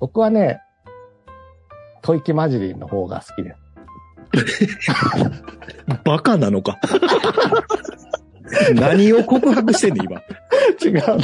[0.00, 0.60] 僕はね、
[2.02, 3.63] 吐息マジリンの方が好きです。
[6.04, 6.78] バカなのか。
[8.74, 10.18] 何を告白してんねん、今。
[10.84, 11.20] 違う。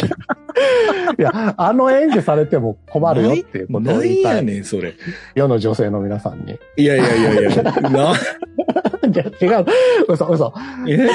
[1.18, 4.36] いや、あの演技されても困るよっていうことを何言いたい。
[4.36, 4.94] やねん、それ。
[5.34, 6.58] 世の女性の皆さんに。
[6.76, 7.62] いやいやいやいや。
[7.90, 8.14] な、い
[9.14, 9.66] や違う。
[10.08, 10.54] 嘘、嘘。
[10.88, 11.08] え？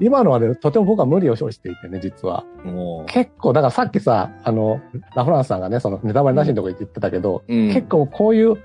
[0.00, 2.44] 今のはね、とても僕は無理を生していてね、実は。
[2.64, 4.80] も結構、だからさっきさ、あの、
[5.14, 7.54] ラフランスさんがね、そのネタバレなしのとこ言ってたけど、う。
[7.54, 7.72] うん。
[7.72, 8.56] 結構こういう、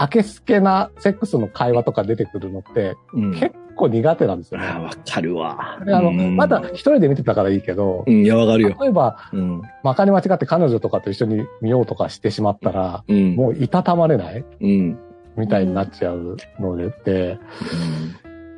[0.00, 4.66] 明けすけなセックスの会話とか出てくるのって、うん、結構苦手なんですよね。
[4.66, 5.78] あわかるわ。
[5.84, 8.76] であの、うんまだ一人で見てたからいいけどう、ん、いや、わかるよ。
[8.80, 9.62] 例えば、うん。
[9.82, 13.34] まかに間違って彼女とかと一緒に見ようとかしてしまったら、うん。
[13.36, 14.98] もういたたまれないうん。
[15.36, 17.38] みたいになっちゃうのでって、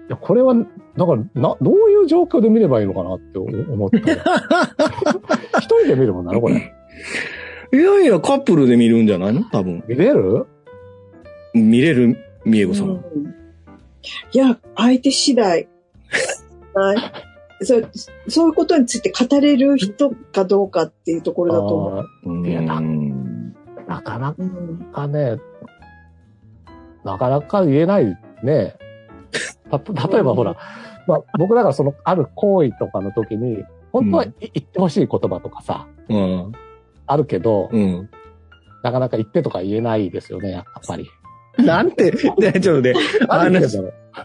[0.09, 3.99] いやこれは、だから、な、どういう状況で見ればいいのかなって思った。
[5.61, 6.73] 一人で見るもんなのこれ。
[7.73, 9.45] いやいや、カップルで見るんじゃないの？
[9.51, 9.83] 多分。
[9.89, 10.47] 見れる？
[11.55, 12.89] 見れる、みえこさん。
[12.89, 13.35] うん
[14.33, 15.69] いや、相手次第。
[16.75, 16.99] はい
[17.63, 17.91] そう
[18.29, 21.77] そういうことについて語れる人かどうかっていうところだと
[22.25, 22.49] 思う。
[22.49, 23.15] いやなー
[23.87, 25.39] なかなうんかね、
[27.05, 28.77] なかなか言えないね。
[29.71, 30.57] た、例えばほら、
[31.07, 36.53] まあ僕だからその、ある行為とかの時に、本当はうん言ってほしい言葉とかさ、うん。
[37.07, 38.11] あるけど、うん。
[38.83, 41.09] なかなか言ってとか言えないですよね、やっぱり。
[41.65, 42.95] なんて、ね、ちょっとね、
[43.29, 43.61] あの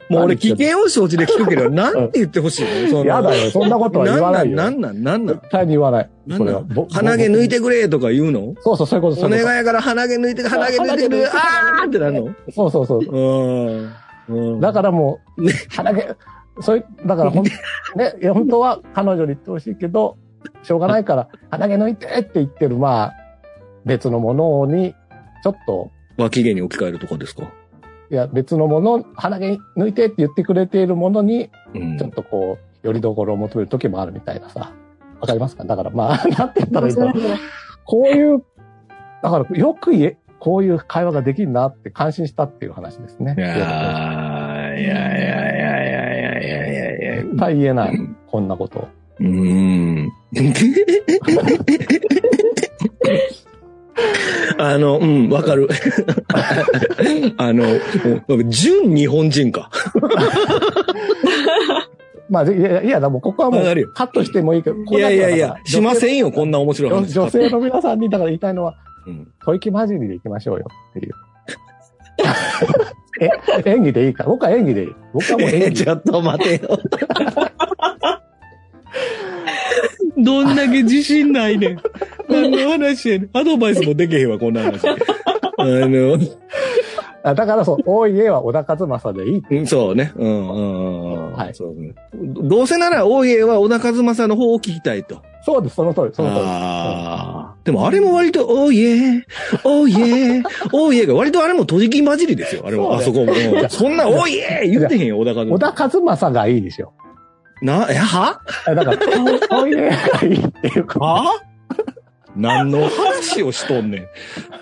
[0.10, 3.06] もう俺危険を承知で聞くけど、なんて言ってほしい の？
[3.06, 4.56] やだよ、そんなことは言わないよ。
[4.56, 6.10] なんなん、なんなん、絶対に言わない。
[6.28, 6.38] なん？
[6.39, 6.62] それは。
[6.62, 8.54] な鼻毛抜いてくれとか言うの？
[8.62, 12.22] そうそう、そういうこと、お願いやから鼻毛抜いて、鼻毛抜いてくれ、あーってなるの？
[12.24, 12.32] と。
[12.52, 13.00] そうそうそう。
[13.06, 13.20] う
[13.84, 13.89] ん。
[14.30, 14.60] うん。
[14.60, 16.08] だからもう、ね鼻毛、
[16.62, 17.52] そういう、だからほん、ね、
[18.22, 20.18] いや、本当は彼女に言ってほしいけど、
[20.63, 23.13] しょうがないから、鼻毛抜いてって言ってる、まあ、
[23.86, 24.94] 別のものに、
[25.44, 27.43] ちょっと、脇毛に置き換えるとかですか？
[28.12, 34.73] いや、別のもの、鼻毛抜いてって言ってくれているものに、うんちょっとこう、よりどころを求める時もあるみたいなさ。
[35.21, 35.63] わかりますか？
[35.65, 37.13] だからまあ、 なんて言ったらいいんだろう。
[37.86, 38.43] こういう、
[39.21, 43.36] だからよく言え、こういう会話ができるなって感心したっていう話ですね。
[43.38, 47.99] いやーいやいやいやいやいやいやいや絶対言えない。
[48.27, 48.88] こんなこと。
[49.19, 50.10] うーん。
[54.57, 55.67] あの、うん、わかる。
[57.38, 57.65] あの、
[58.49, 59.69] 純日本人か。
[62.29, 67.13] まあ、いや、いや、でもここはもうカットしてもいいけど、いやいやいや、しませんんよ、こんな面白い女話。
[67.13, 68.75] 女性の皆さんに、だから言いたいのは、
[69.07, 71.13] うん吐息混じりで行きましょうよっていう。
[73.21, 73.29] え、
[73.71, 74.23] 演技でいいか？
[74.23, 74.29] ら。
[74.29, 74.89] 僕は演技でいい。
[75.13, 75.83] 僕はもう演技。
[75.85, 76.79] ちょっと待てよ。
[80.17, 81.79] どんだけ自信ないねん。
[82.41, 83.30] 何の話やねん。
[83.34, 84.82] アドバイスもできへんわ、こんな話。
[84.88, 86.17] あの、
[87.23, 89.43] あだからそう、多い家は小田和正でいい。
[89.52, 90.12] うんそうね。
[90.15, 91.34] うんうんうんうん。
[91.34, 91.93] はいそうね。
[92.13, 95.21] どうせなら、大家は小田和正の方を聞きたいと。
[95.45, 96.41] そうです、その通り、その通り。
[96.45, 97.56] ああ。
[97.63, 99.25] でもあれも割と、おいえ、
[99.63, 102.63] おいえ、おいえが割とあれも閉じき混じりですよ。
[102.65, 103.34] あれも、あそこも。
[103.34, 105.73] うんそんな、おいえ言ってへんよ、小田和小正。
[105.73, 106.93] 田和正がいいですよ。
[107.62, 108.39] な、え、は？
[108.69, 108.97] えだから、
[109.49, 110.99] 多い家がいいっていうか。
[110.99, 111.48] は？
[112.39, 114.08] 何の話をしとんね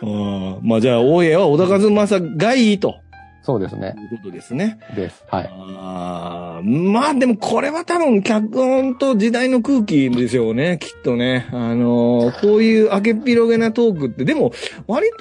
[0.01, 0.05] ん。
[0.05, 0.59] うん。
[0.63, 2.95] まあじゃあ、大家は小田和正がいいと。
[3.43, 3.95] そうですね。
[3.97, 4.77] いうことですね。
[4.93, 5.23] です。
[5.31, 5.49] はい。
[5.49, 11.47] あーまあでもこれは多分脚本と時代の空気でしょうね、きっとね。
[11.53, 14.51] あのーこういう明けっ広げなトークって、でも
[14.85, 15.15] 割と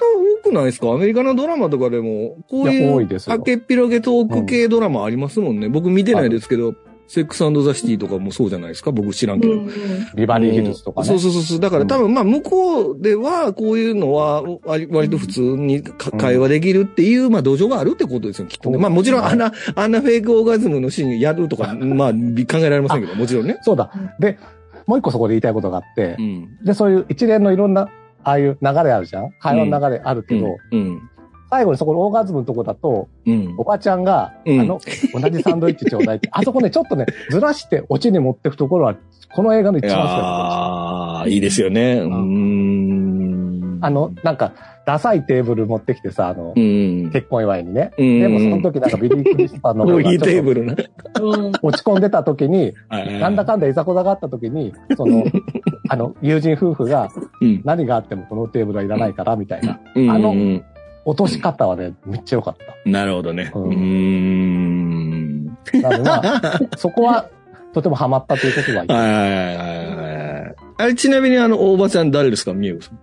[0.45, 0.91] 多くないですか？
[0.91, 3.07] アメリカのドラマとかでも、こういう明
[3.43, 5.69] けっ広げトーク系ドラマありますもんね。
[5.69, 6.75] 僕見てないですけど、
[7.07, 8.91] セックスザシティとかもそうじゃないですか？
[8.91, 9.53] 僕知らんけど。
[9.53, 9.71] うんうん
[10.15, 11.07] ビバリーヒルズとかね。
[11.07, 11.59] そうそうそうそう。
[11.59, 18.75] だから多分まあ向こうではこういうのは割割と普通に会話できるっていう、まあ土壌があるってことですよ、きっとね。
[18.75, 22.17] そうまあもちろんあんな、あんなフェイクオーガズムのシーンやるとか、まあ考
[22.57, 23.57] えられませんけど、もちろんね。
[23.61, 23.91] そうだ。
[24.19, 24.37] で、
[24.85, 26.57] もう一個そこで言いたいことがあってう、ん。
[26.63, 27.89] で、そういう一連のいろんな、
[28.23, 29.31] ああいう流れあるじゃん？
[29.39, 31.09] 会話の流れあるけど、うん。
[31.49, 33.63] 最後にそこのオーガズムのとこだと、うんお。
[33.63, 34.79] ばちゃんが、うんあの、
[35.13, 38.95] 同じサンドイッチちょうだいって、 あそこね、ちょっとね、ずらしてオチに持ってくところは、
[39.33, 41.99] この映画の一番好きだやーいいですよね。
[41.99, 43.79] うーん。
[43.81, 44.53] あの、なんか、
[44.85, 47.09] ダサいテーブル持ってきてさ、あの、うん。
[47.11, 47.91] 結婚祝いにね。
[47.97, 50.75] うんでもその時なんかビリー・クリスタルの方が ちょっとテーブルな。
[51.21, 51.51] うん。
[51.61, 55.25] 落ち込んでた時に、なんだかんだいざこざがあった時に、その、
[55.89, 57.09] あの、友人夫婦が
[57.41, 57.61] うん。
[57.65, 59.79] 何があってもこのテーブルはいらないから、みたいな。
[59.95, 60.63] うんあのうん
[61.07, 62.89] 落とし方はね、めっちゃ良かった。
[62.89, 63.49] なるほどね。
[63.55, 65.45] ううんん。
[65.81, 67.29] なのでまあ、 そこは、
[67.73, 68.89] とてもハマったということはいい。
[68.89, 70.55] はいはいはいはいはい。
[70.79, 72.51] あれ、ちなみにあの、大場ちゃん誰ですか？
[72.53, 72.99] みゆさん。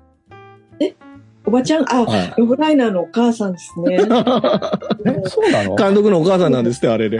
[1.46, 2.34] おばちゃん、あ、はい。
[2.38, 3.96] ロブライナーのお母さんですね。
[5.06, 5.74] え、そうなの？
[5.74, 7.18] 監督のお母さんなんですって、あれで。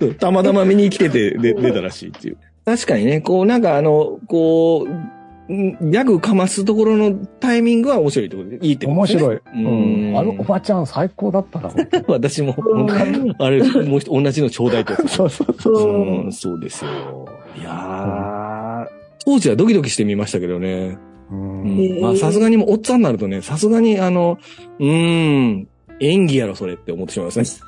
[0.00, 2.36] うん たまたま見に来てて、で、出たらしいっていう。
[2.64, 5.10] 確かにね、こう、なんかあの、こう、ん
[5.50, 9.20] ギャグかますところのタイミングは面白いってことで、いいってこと面ですね。
[9.20, 9.40] 白い。
[9.54, 10.18] うんうん。
[10.18, 11.72] あのおばちゃん最高だったな。
[12.06, 15.08] 私も、うんあれ、もう一同じのちょうだいってやつ。
[15.16, 15.74] そうそうそう。
[15.74, 17.26] うんうん、そうですよ。
[17.56, 18.86] いやー、
[19.24, 20.98] 当時はドキドキしてみましたけどね。
[21.32, 24.38] うんまあ、さすがにもうおっさんになるとね、さすがにあの、
[24.78, 25.68] うーん、
[26.00, 27.46] 演技やろ、それって思ってしまいますね。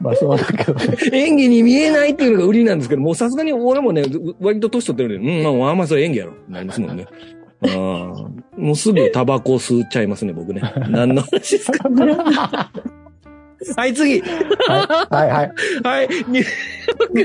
[0.00, 0.96] まあそうだけどね。
[1.12, 4.04] 演技に見えないっていうのが売りなんですけど、もうさすがに俺もね、
[4.40, 7.06] 割と年取ってるんで、うん、まあ、まあ、それ演技やろ、なりますもんね。
[7.62, 8.28] あー
[8.58, 10.60] もうすぐタバコ吸っちゃいますね、僕ね。
[10.90, 11.88] 何の話ですか？
[13.76, 14.20] はい、次。
[14.20, 15.52] はいはいはい。
[15.82, 16.44] はい、ニュー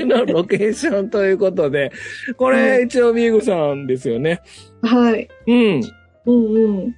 [0.16, 1.92] ークのロケーションということで、
[2.38, 4.40] これ、一応、ミーグさんですよね。
[4.80, 5.28] はい。
[5.46, 5.80] うん。
[6.26, 6.96] うんうん。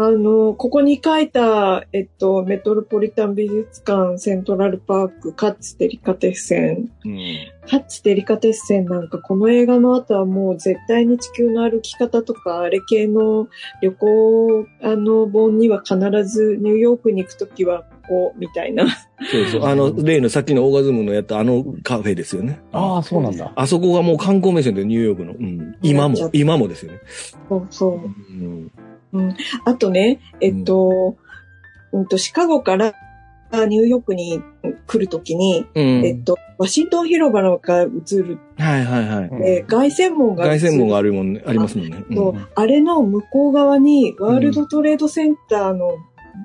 [0.00, 6.88] あの、ここに書いた、えっと、メトロポリタン美術館、セントラルパーク、カッツデリカテッセン。
[7.04, 7.18] うん。
[7.68, 13.48] カッツデリカテッセンなんか、この映画の後はもう絶対に地球の歩き方とか、あれ系の
[13.82, 18.86] 旅行、あの、本には必ずニューヨークに行くときは、ここ、みたいな。
[19.32, 19.64] そうそう。
[19.64, 22.60] あの、例のさっきのオーガズムのやったあのカフェですよね。
[22.70, 23.52] ああ、そうなんだ。
[23.56, 25.32] あそこがもう観光名所でニューヨークの。
[25.32, 25.76] うん。
[25.82, 27.00] 今も、今もですよね。
[27.48, 27.94] そうそう。
[27.94, 28.72] うん。
[29.64, 31.16] あとね、えっと、
[31.92, 32.94] うんと、シカゴから
[33.66, 34.42] ニューヨークに
[34.86, 36.04] 来るときに、うん。
[36.04, 37.86] えっと、ワシントン広場のが映
[38.16, 39.28] る、はいはいはい。
[39.28, 40.44] うんえー凱旋門が。
[40.44, 42.04] 凱旋門があるもんね、ありますもんね。
[42.14, 45.92] とうんあれの向こう側に、ワールドトレードセンターの、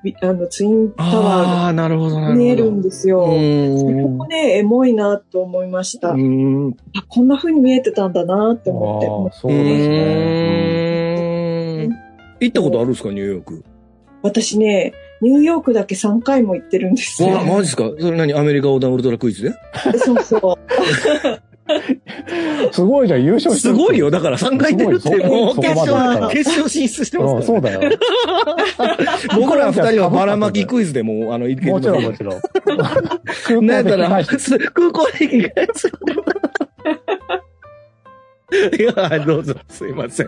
[0.04, 1.72] びあの、ツインタワ。
[1.72, 1.76] ー
[2.22, 3.24] が見えるんですよ。
[3.24, 6.12] うこんこね、エモいなと思いました。
[6.12, 6.68] うん。
[6.70, 9.38] うあこんな風に見えてたんだなって思って。
[9.38, 10.83] そうですね。
[12.44, 13.64] 行ったことあるんですか、ニューヨーク？
[14.22, 17.30] 私ね、ニューヨークだけ3回も行ってるんですよ。
[17.30, 17.92] わ、マジですか？
[18.00, 19.54] それ何アメリカ横断ウルトラクイズで？
[19.98, 20.60] そうそう。
[22.74, 23.76] すごいじゃん、優勝してる。
[23.76, 24.12] すごいよ。
[24.12, 27.82] だから3回出るって、すごいもう決勝、決勝進出してますから、うんそうだよ。
[29.40, 32.16] 僕ら二人はばらまきクイズでも、あの、いけもちろん、もん。
[32.18, 32.42] ちろん。
[33.46, 35.92] 空 なんやったら、港で返してす空港で返す。
[38.78, 40.28] いや、どうぞ、すいません。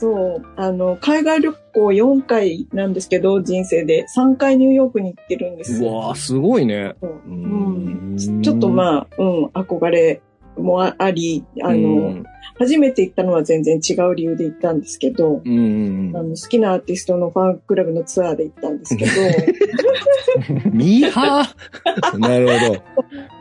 [0.00, 0.42] そう。
[0.56, 4.06] あの、海外旅行4回なんですけど、人生で。
[4.16, 5.90] 3回ニューヨークに行ってるんですよ。
[5.90, 6.94] うわぁ、すごいね。
[7.00, 10.22] そうううんんちょっとまあ、うん、憧れ
[10.56, 12.24] もああり、あの、うん
[12.58, 19.10] 初めて行ったのは全然違う理由で行ったんですけど、うんあの好きなアーティストのファンクラブのツアーで行ったんですけど、
[20.70, 22.18] ミーハー？
[22.20, 22.82] なるほど。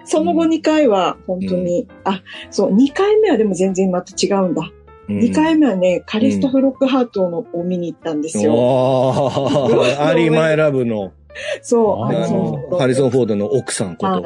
[0.05, 4.71] その後2回は本当に、あ、そう、2回目はでも全然また違うんだ。
[5.09, 8.53] 2回目はね、カリストフ・ロックハートのを見に行ったんですよ。
[9.99, 11.11] アリー・マイ・ラブの、
[11.61, 14.23] そう、あーあハリソンフォードのハリソン・フォードの奥さんこと。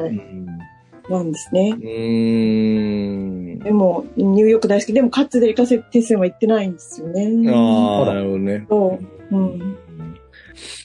[1.08, 1.74] なんですね。
[1.78, 3.58] うーん。
[3.58, 4.92] でも、ニューヨーク大好き。
[4.94, 7.30] でも、カッツデリカセテッセンは行ってないんですよね。
[7.50, 8.66] ああ、なるほどね。
[8.70, 8.98] そ
[9.30, 9.36] う。
[9.36, 9.44] うん。
[9.44, 9.60] うん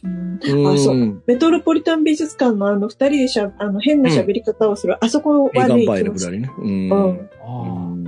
[0.04, 1.24] うんあ、そう。
[1.28, 6.50] メトロポリタン美術館のあの二人でしゃ、あの変な喋り方をする、あそこはね、メガンパイ行きましたのくだりね。
[6.58, 6.62] う。
[6.64, 7.99] うん。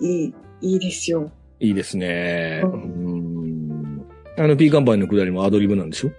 [0.00, 1.30] いい、いいですよ。
[1.60, 2.62] いいですね。
[2.64, 4.02] ううん
[4.38, 6.10] あの、ピーカンパイのくだりもアドリブなんでしょ？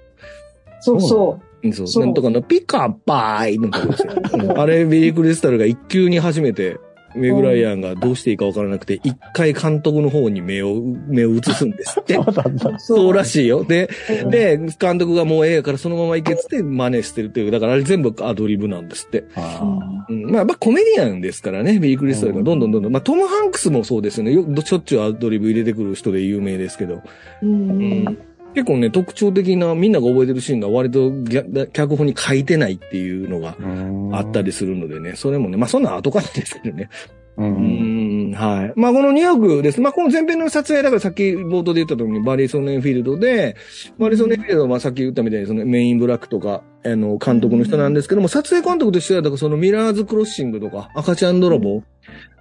[0.82, 2.06] そうそうんそう。
[2.06, 4.14] なんとかのピカパイのとこですよ。
[4.60, 6.78] あれ、ビリー・クリスタルが一級に初めて、
[7.16, 12.20] メグライアンがどうしていいかわからなくて、一回監督の方に目を、目を移すんですって。
[12.80, 13.64] そうらしいよ。
[13.64, 13.89] で、
[14.24, 17.51] うんで、監督がもうええやからそのまま行けっつって真似してるっていう。
[17.51, 19.26] だからあれ全部アドリブなんですって。
[19.36, 19.62] あ
[20.10, 22.91] うん、まあ、まあ、コメディアンですからね、ビリー・クリスタルがどんどんどんどん。
[22.91, 24.34] まあ、トム・ハンクスもそうですよね。
[24.34, 27.01] よしょっちゅうアドリブ入れてくる人で有名ですけど。
[27.41, 27.74] うんう
[28.10, 28.18] ん
[28.54, 31.12] 結構ね、特徴的な、みんなが覚えてるシーンが割と
[31.72, 33.56] 脚本に書いてないっていうのが
[34.18, 34.22] あ。
[34.22, 36.89] ったりするのでね、それもね、まあそんな後からですけどね。
[37.38, 38.74] うんうん、はい。
[38.76, 39.82] まあ、このニューヨークです。
[39.82, 43.56] まあ、この前編の撮影だからさっき冒頭で言った通りにバリソン・エンフィールドで、
[43.98, 51.84] バリソン・エンフィールドはまあさっき言ったみたいにそのメインブラックとか、あの、監督の人なんですけども、撮影監督としては、だからそのミラーズ・クロッシングとか、赤ちゃん泥棒。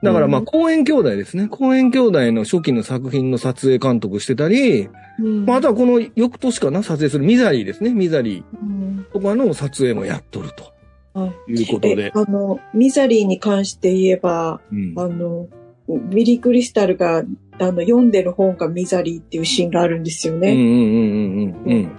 [0.02, 1.48] だからまあ、公園兄弟ですね。
[1.48, 7.90] 公園兄弟の初期の作品の撮影監督してたり、うんまあ、あとはこの翌年かな、撮影するミザリーですね。
[7.90, 10.72] ミザリうんーとかの撮影もやっとると
[11.18, 12.12] はいいうことえで。
[12.14, 15.48] あの、ミザリーに関して言えば、うんあの、
[15.88, 17.24] ビリー・クリスタルが、
[17.58, 20.52] あの、読んでる本がミザリーっていうシーンがあるんですよね。
[20.52, 21.92] うんうんうんうんうんうん。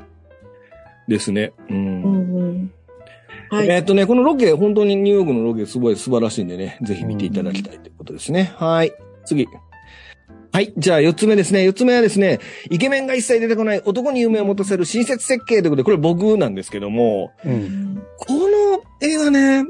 [1.07, 1.53] ですね。
[1.69, 2.71] うんうんうん。
[3.49, 3.69] はい。
[3.69, 8.53] えっとね、このロケ、本当にニューヨークのロケすごい素晴らしいんでね、ぜひ見ていただきたいということですね。
[8.55, 8.93] はい。
[9.25, 9.47] 次。
[10.51, 10.73] はい。
[10.77, 11.63] じゃあ、四つ目ですね。
[11.63, 17.49] 四つ目はですね、イケメンが一切出てこない男に夢を持たせる親切設計ということで、これ僕なんですけども、う。
[17.49, 17.55] うん
[17.95, 19.63] んこの映画ね、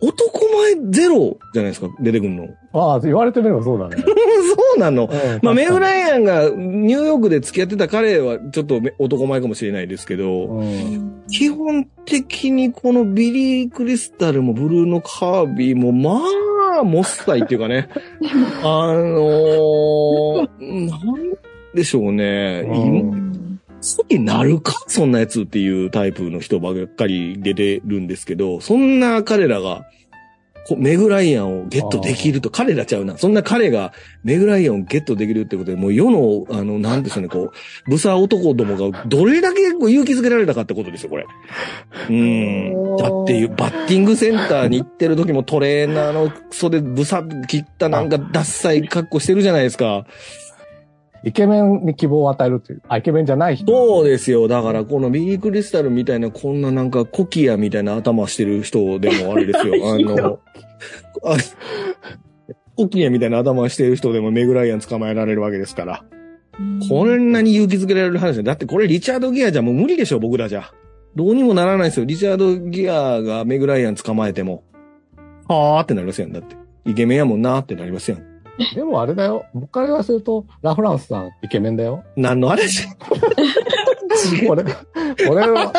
[0.00, 0.40] 男
[0.74, 2.48] 前ゼロじゃないですか、出てくるの。
[2.72, 3.96] ああ、言われてみればそうだね。
[4.02, 4.04] そ
[4.76, 5.04] うなの。
[5.04, 11.22] うんまあ、メグライイアンがニューヨークで付き合ってた彼はちょっとめ男前かもしれないですけど、うん。
[11.30, 16.20] 基本的にこのビリー・クリスタルもブルーノ・カービーも、ま
[16.80, 17.88] あ、モッサイっていうかね、
[18.62, 21.34] あのー、なん
[21.74, 22.64] でしょうね。
[22.66, 23.53] うん今
[23.96, 24.74] 好きになるか？
[24.88, 29.84] そんなやつっていうタイプの人ばっかり出てるんですけど、そんな彼らが、
[30.66, 33.18] こメグライアンをゲットできると、彼らちゃうな。
[33.18, 37.52] そんな彼がメグライアンをゲットできるってことで、もう世の、あの、なんでしょうね、こ
[37.86, 41.26] う、ブサ男どもがどれだけこう勇気づけられたかってことですよ、これ。
[42.08, 42.96] うん。
[42.96, 50.06] だっていう、バッティングセンターに行ってる時もトレーナーの袖ブサ切ったなんかダッサい格好してるじゃないですか。
[51.24, 52.82] イケメンに希望を与えるっていう。
[52.86, 53.72] あ、イケメンじゃない人。
[53.72, 54.46] そうですよ。
[54.46, 59.74] だから、このビリー・クリスタルみたいな、こんななんかコキアみたいな頭してる人でもあれですよ。
[59.90, 60.38] あの、
[61.24, 61.36] あ
[62.76, 66.04] コキアみたいな頭してる人でもメグライアン捕まえられるわけですから。
[66.88, 68.42] こんなに勇気づけられる話だ。
[68.42, 70.72] だってこれリチャード・ギアじゃもう無理でしょ、僕らじゃ。
[71.16, 72.06] どうにもならないですよ。
[72.06, 74.62] リチャード・ギアがメグライアン捕まえても。
[75.48, 76.32] はーってなりますやん。
[76.32, 76.56] だって。
[76.86, 78.33] イケメンやもんなーってなりますやん。
[78.74, 79.44] でもあれだよ。
[79.52, 82.04] 僕から言わせると、ラフランスさん、イケメンだよ。
[82.16, 82.86] 何の話？
[84.48, 84.64] 俺、
[85.28, 85.72] 俺は、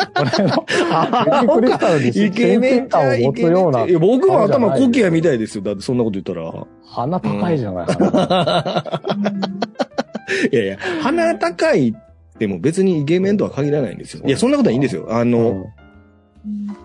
[1.40, 3.86] 俺の、クリスタルにイケメン感を持つような。
[3.86, 5.38] いや僕は頭コキアみたい。
[5.38, 5.64] ですよ。
[5.64, 6.66] だってそんなこと言ったら。
[6.84, 8.90] 鼻高いじゃない、鼻
[10.52, 11.94] いやいや、鼻高い
[12.38, 14.22] でも別にイケメンとは限らないんですよ。
[14.26, 15.06] いや、そんなことはいいんですよ。
[15.10, 15.66] あの、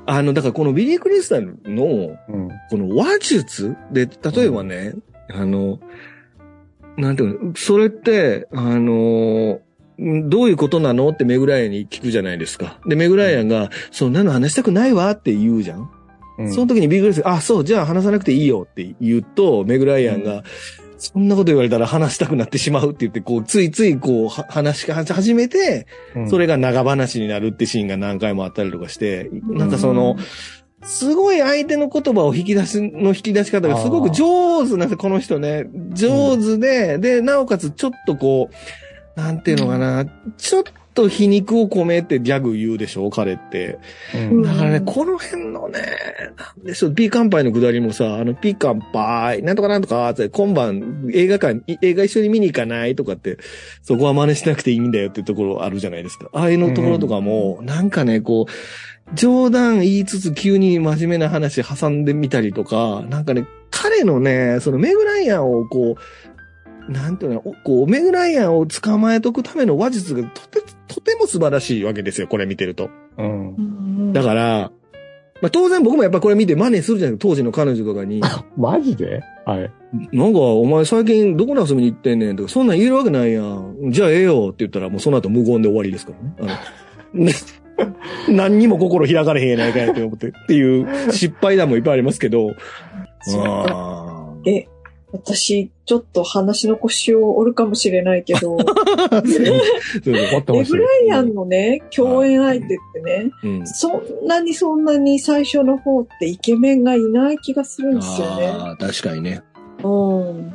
[0.05, 2.49] あの、だからこのビリー・クリスタルの、うん。
[2.69, 4.93] この話術で、例えばね、
[5.29, 5.79] あの、
[6.97, 9.61] なんていうの、それって、あの、
[10.01, 12.79] んどういうことなのってメグライアンに聞くじゃないですか。
[12.85, 15.89] で、メグライアンが、そんなの話したくないわって言うじゃん。
[16.39, 16.53] うん。
[16.53, 20.43] その時にビッグレスが、あ、そう、じゃあ話さなくていいよって言うと、メグライアンが、
[20.97, 30.15] そんなこと言われたら話したくなってしまうって言って、こう、ついついこう、は話し始めて、うんそれが長話になるってシーンが何回もあったりとかして、なんかその、
[30.83, 35.67] すごい相手の言葉を引き出し、の引き出し方がすごく上手なんですよ、この人ね。
[35.93, 40.05] 上手で、で、なおかつちょっとこう、なんていうのかな、
[40.37, 40.63] ちょっ
[40.93, 43.79] と皮肉を込めてギャグ言うでしょ、彼って。
[44.15, 45.79] うんだからね、この辺のね、
[46.37, 53.37] なんでしょう、ピーカンパイのくだりもさ、あの、ピーカンパイ、なんとかなんとか、って今晩映画館、い映画一緒に見に行かないとかって、
[53.81, 56.29] そこは真似しなくていいんだよっていうところあるじゃないですか。
[56.33, 58.51] ああいうのところとかも、なんかね、こう、
[59.13, 65.95] 冗談言いつつ急に真面目な話挟んでみたりとか、なんかね、彼のね、そのメグライアンをこ
[66.87, 72.89] う、なんていうの、こう、メグライアンを捕まえとくための話術がとて、とても素晴らしいわけですよ、これ見てると。
[73.17, 74.13] うん。
[74.13, 74.71] だから、
[75.41, 78.21] まあ、当然僕もやっぱこれ見て真似するじゃないですか、当時の彼女とかに。
[78.57, 79.21] マジで？
[79.45, 79.71] はい。
[80.11, 83.91] なんか、お前最近どこに遊びに行ってんねんとか、そんなん言えるわけないやん。
[83.91, 86.55] じゃあええよって言ったら、もうその後無言で終わりですからね。
[87.13, 87.33] あの ね
[88.29, 90.27] 何にも心開かれへんやないかいって思って。
[90.27, 92.51] っていう失敗談もいっぱいありますけど。
[93.23, 94.67] そうあえ、
[95.11, 98.63] 私、ちょっと話の腰を折るかもしれないけど、ー
[99.27, 100.87] そうそう終わってほしいレブラ。
[101.07, 108.47] イアンのね、共演相手ってね、うんそんなにそんなに最初の方ってイケメンがいない気がするんですよね。
[108.47, 109.41] ああ、確かにね。
[109.83, 110.53] うん。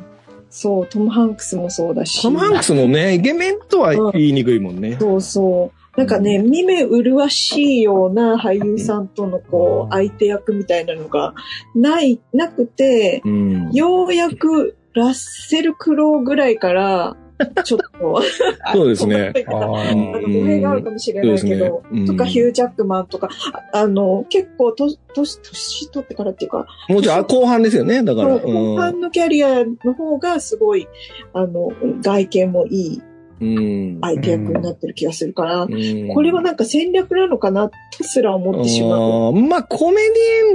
[0.49, 2.21] そう、トム・ハンクスもそうだし。
[2.21, 4.97] トム・ハンクスもね、イケメンとは言いにくいもんね。
[4.99, 5.86] そうそう。
[5.97, 11.33] なんかね、見目麗しいような俳優さんとのこう、相手役みたいなのが
[11.73, 13.71] ない、なくて、うん。
[13.71, 17.17] ようやくラッセル・クロウぐらいから、
[17.63, 18.21] ちょっと、
[18.73, 19.33] そうですね。
[19.47, 23.29] あーうんなんか語弊があるかもしれないけど、ねうんとかヒュー・ジャックマンとか、
[23.71, 28.37] ああの、結構と、年、年取ってからっていうか、もうちょいあ後半ですよね、だから。
[28.37, 30.87] 後半のキャリアの方がすごい、
[31.33, 31.71] あの、
[32.01, 33.06] 外見もいいうん。
[33.39, 37.73] 相手役になってる気がするから、うんこれはなんか戦略なのかなと
[38.03, 38.91] すら思ってしまう。
[38.91, 40.01] あーまあ、コメ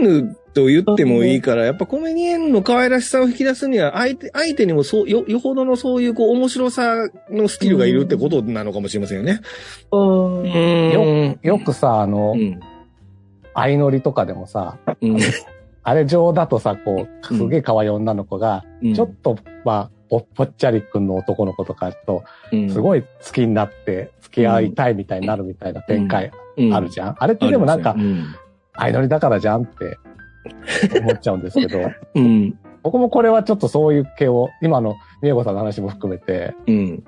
[0.01, 9.41] ディエンヌと言ってもいいから、やっぱコメディエンヌの可愛らしさを引き出すには、相手、相手にもそう、よ、よほどのそういうこう面白さのスキルがいるってことなのかもしれませんよね。
[9.91, 12.61] うんうんよくさ、あのう、ん。
[13.55, 15.19] 相乗りとかでもさ、うん。
[15.85, 26.31] あれ上だとさ、こう、すげえ可愛い女の子が、うんちょっと、まあ、ぽぽっちゃりくんの男の子とかと、うんすごい好きになって、付き合いたいみたいになるみたいな展開
[26.71, 27.17] あるじゃん。
[27.19, 27.97] あれってでもなんか
[28.77, 29.97] 相乗りだからじゃんって
[31.01, 32.25] 思っちゃうんですけど、うん。
[32.25, 32.59] うん。
[32.83, 37.03] 僕もこれはちょっとそういう系を、今の美恵子さんの話も含めて、うん。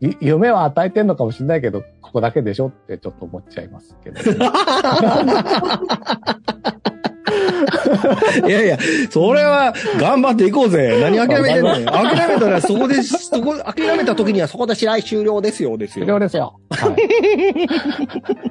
[0.00, 4.20] ゆ夢は与えてんのかもしれないけど、ここだけでしょってちょっと思っちゃいますけど。
[8.46, 8.78] いやいや、
[9.10, 10.98] それは頑張っていこうぜ。
[11.00, 11.78] 何諦めてんの？
[11.78, 11.86] よ。
[11.86, 16.04] 諦めたらそこで、そこ、諦めた時にはそこで試合終了ですよ、ですよ。
[16.06, 16.58] 終了ですよ。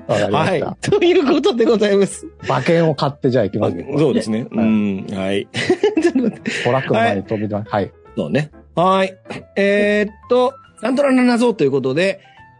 [0.07, 0.31] はい。
[0.31, 0.89] はい。
[0.89, 2.27] ということでございます。
[2.47, 3.87] 馬券を買ってじゃあ行きますね。
[3.97, 4.47] そうですね。
[4.51, 5.05] はいうん。
[5.11, 5.47] はい。
[6.01, 6.51] ちょっと待って。
[6.63, 7.91] トラックの前に飛び出はい。
[8.15, 8.51] そうね。
[8.75, 9.17] はい。
[9.55, 12.19] えーっと、サントラの謎ということで、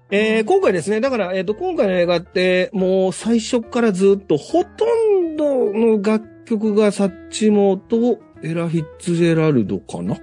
[0.09, 10.17] えー今回ですね、だから、えーっと、今回の映画って、もう最初からずっと、ほとんどの楽曲がサッチモとエラ・フィッツジェラルドかな？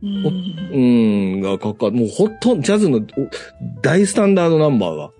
[0.00, 0.78] うんう
[1.38, 3.02] ん、がかか、もうほとんど、ジャズのお
[3.82, 5.10] 大スタンダードナンバーが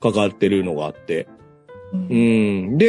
[0.00, 1.28] かかってるのがあって、
[1.92, 2.78] うん。
[2.78, 2.86] で、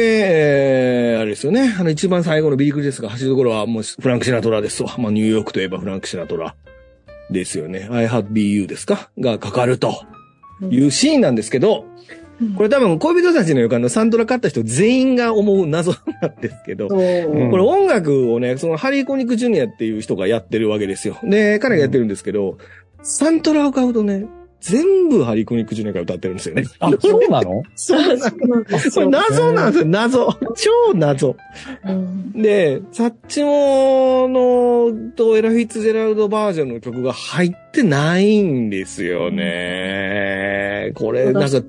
[1.12, 1.74] えーあれですよね。
[1.78, 4.94] あの一番最後のビリー・クリスが走るところはもうフランク・シナトラですわ。
[4.96, 6.54] まあニューヨークといえばフランク・シナトラ
[7.30, 7.86] ですよね。
[7.90, 9.10] I have be you ですか？
[9.18, 10.04] がかかると
[10.68, 11.86] いうシーンなんですけど、
[12.56, 17.28] これ多分恋人たちの予感のサントラ買った人全員が思う謎なんですけど、これ
[17.62, 21.18] 音楽をね、そのハリー・コニック・ジュニアっていう人がやってるわけですよ。
[21.22, 22.56] で、彼がやってるんですけど、
[23.02, 24.26] サントラを買うとね、
[24.60, 26.64] 全部ハリー・コニック・ジュニアが歌ってるんですよね。
[26.78, 27.62] あ、そうなの？
[27.74, 28.16] そうなん
[28.64, 29.10] ですこれよ。
[29.10, 30.38] 謎なんですよ、謎。
[30.54, 31.36] 超謎。
[31.84, 40.92] うんで、サッチモのとエラ・フィッツジェラルドバージョンの曲が入ってないんですよね。
[40.94, 41.64] これ、なんか、期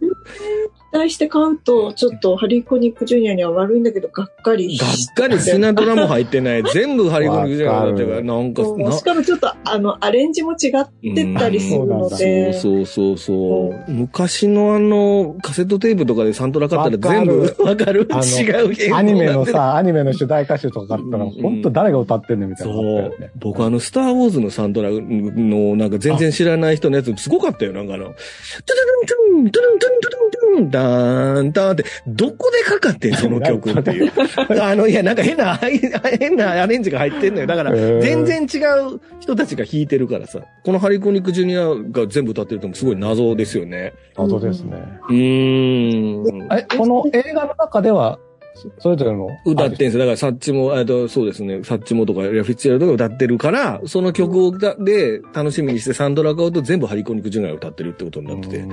[0.91, 4.77] 待して買うと、ちょっとハリー・コニック・ジュニアには悪いんだけど、がっかり。
[4.77, 6.63] がっかりシナトラも入ってない。
[6.73, 13.91] 全部ハリー・コニック・ジュニアが歌ってるから、わなんか、なしかもちょっと、あの、アレンジも違ってたりするので、そうそうそう。
[13.91, 18.01] 昔のあの、カセットテープとかでサントラ買ったら全部わかる。
[18.01, 21.31] 違うアニメのさ、アニメの主題歌集とか買ったら、うん。
[21.41, 23.31] 本当誰が歌ってんねんみたいなのあそう。
[23.39, 27.73] 僕あの、スターウォーズのサントラの、なんか全然知らない人のやつ、すごかったよ。
[27.73, 34.11] なんかあの、トゥルルントゥルン、トゥルントゥルントゥルントゥルン、ダーン、ダーンって、どこでかかってんその曲っていう。
[34.61, 35.55] あの、いや、なんか変な、
[36.19, 37.47] 変なアレンジが入ってんのよ。
[37.47, 38.57] だから、全然違
[38.93, 43.93] う人たちが弾いてるからさ、このハリコニックジュニアが全部歌ってるともすごい謎ですよね。
[44.17, 44.77] 謎ですね。
[45.09, 46.47] うーん。
[46.51, 48.19] え、この映画の中では、
[48.53, 49.29] そそれぞれの。
[49.45, 49.99] 歌ってんすよ。
[49.99, 58.69] だから、サッチも、えっと、そうですね、サッチもとか、レフィッツェラルドが歌ってるから、その曲を歌で楽しみにしてサンドラ買うと全部ハリコニックジュニアが歌ってるってことになっててう、ん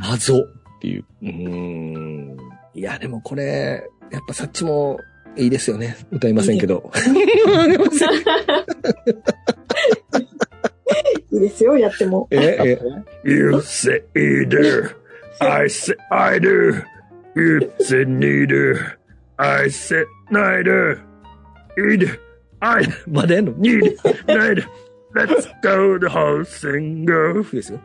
[0.00, 0.46] 謎
[0.84, 1.04] っていう。
[1.22, 2.36] うーん。
[2.74, 4.98] いや、でもこれ、やっぱサッチも
[5.36, 5.96] いいですよね。
[6.10, 6.92] 歌いませんけど。
[11.32, 12.28] いいですよ、やっても。
[12.30, 12.78] え、え、
[13.24, 14.94] You say either,
[15.40, 16.84] I say either,
[17.34, 18.98] you say neither,
[19.38, 21.00] I say neither,
[21.78, 22.20] either,
[22.60, 24.64] I, まだやんの ?need, neither,
[25.14, 27.80] let's go the whole single ですよ。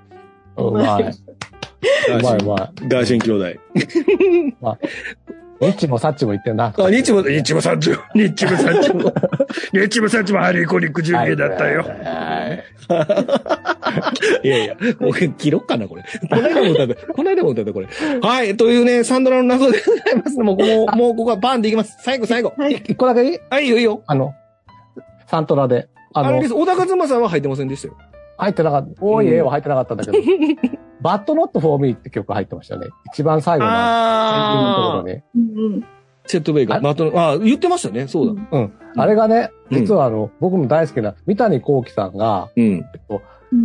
[1.82, 2.20] うまい。
[2.20, 2.56] うまいうま
[2.88, 3.50] ガーシン兄弟。
[3.50, 3.58] い。
[5.62, 6.68] ニッチもサッチも言ってんな。
[6.68, 9.02] あ、ニッチも、ニッチもサッチも、ニッチもサッチも、
[9.74, 11.84] ニッチもサッチもハリーコニックジュニアだったよ。
[11.84, 11.94] は
[12.56, 12.64] い
[14.48, 16.04] やいや、僕、切ろっかな、これ。
[16.30, 17.88] この間も歌った、この間も歌った、これ。
[18.22, 20.40] はい、というね、サンドラの謎でございます。
[20.40, 21.98] もう、もう、もうここはバンでいきます。
[22.02, 22.54] 最後、最後。
[22.58, 22.76] はい。
[22.76, 23.24] 一個だけ？
[23.24, 24.02] いいはい、いいよいいよ。
[24.08, 24.34] あの、
[25.28, 25.90] サントラで。
[26.14, 27.98] あのあれで、す、小田和正さんは入ってませんでしたよ。
[28.38, 29.04] 入ってなかった。
[29.04, 30.18] 多い絵は入ってなかったんだけど、
[31.02, 32.88] バッドノットフォーミーって曲入ってましたよね。
[33.14, 35.56] 一番最後のエンディングのところに。
[35.58, 35.86] うんうん
[36.30, 36.78] チェット・ベイカー。
[36.78, 38.08] あマトあ、言ってましたね。
[38.08, 38.42] そうだ。
[38.52, 38.74] うん。
[38.96, 42.66] あれがね、実はあの、僕も大好きな三谷幸喜さんが、うん。
[42.66, 42.84] うん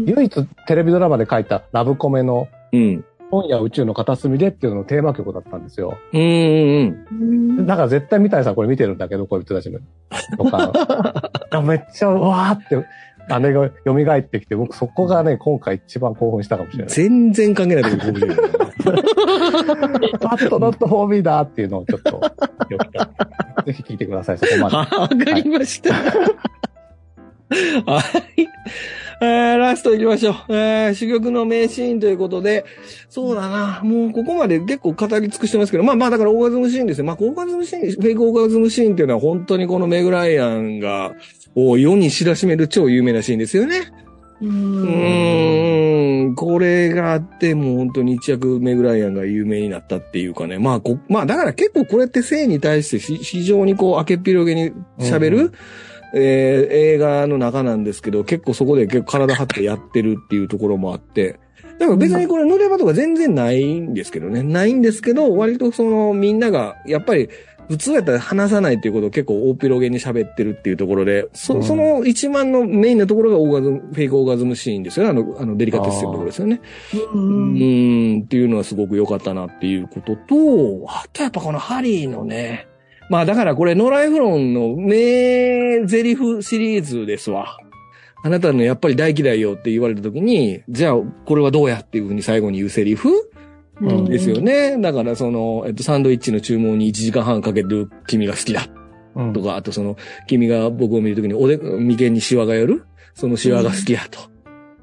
[0.07, 3.05] 唯一テレビドラマで書いたラブコメのうん。
[3.31, 5.99] 今夜宇宙の片隅でっていうののテーマ曲だったんですよ。
[6.13, 7.59] うんうんうん。
[7.59, 9.81] うんだから絶対三谷さんこれ見てるんだけど、恋人たちの。
[10.39, 11.31] とか。
[11.51, 12.87] あめっちゃ、うわーって、
[13.29, 16.93] 姉が蘇ってきて、僕そこがね、今回一番興奮したかもしれない。
[16.93, 18.51] 全然関係ないところに興奮してる
[20.21, 22.21] パッとノットフォーミーだっていうのをちょっと、
[23.67, 24.77] ぜひ聞いてください、そこまで。
[24.97, 25.95] わかりました。
[25.95, 26.13] は
[28.37, 28.49] い。
[29.21, 30.35] えー、ラスト行きましょう。
[30.49, 32.65] えー、珠玉の名シーンということで、
[33.09, 37.05] そうだな、もうここまで結構語り尽くしてますけど、まあまあだからオーガズムシーンですよ。
[37.05, 41.15] まあオーガズムシーン、フェイクオーガズムシーンっていうのは本当にこのメグライアンが、
[41.55, 43.93] を世に知らしめる超有名なシーンですよね。
[44.41, 44.47] う。
[44.47, 50.59] うんーん、これがあって、もう本当に一躍メグライアンが有名になったっていうかね。
[50.59, 55.53] まあ、こまあ、だから結構これって性に対してし非常にこう、明けっぴろげに喋る、うん
[56.17, 61.41] えー映画の中なんですけど、結構そこで結構体張ってやってるっていうところもあって、
[61.79, 64.45] だから別にこれ濡れ場とか全然ないんですけどね。
[64.45, 67.29] ないんですけど、割とそのみんなが、やっぱり
[67.69, 75.11] 普通やったら話さないっていうことを結構大ピロゲに喋ってるっていうところで、そ,、うんその一番のメインのところがオーガズム、フェイクオーガズムシーンですよね。
[75.11, 76.61] あの、あのデリカテッセンのところですよね。
[77.15, 82.67] ううんーん、っていうのはすごく良かったなっていうことと、あとやっぱこのハリーのね、
[83.11, 87.59] まあだからこれノライフロンの名台詞シリーズですわ。
[88.25, 90.95] あなたのやっぱり大嫌いよって言われた時に、じゃあ
[91.27, 93.31] これはどうやっていうふうに最後に言うセリフ
[93.81, 94.41] んですよ。
[94.41, 94.79] ね。
[94.79, 98.67] だからその、えっと、サンドイッチの注文に1時間半かける君が好きだ
[99.15, 99.97] うんとか、あとその、
[100.27, 104.35] 君が僕を見るときにおで、眉間にシワが寄るそのシワが好きやと。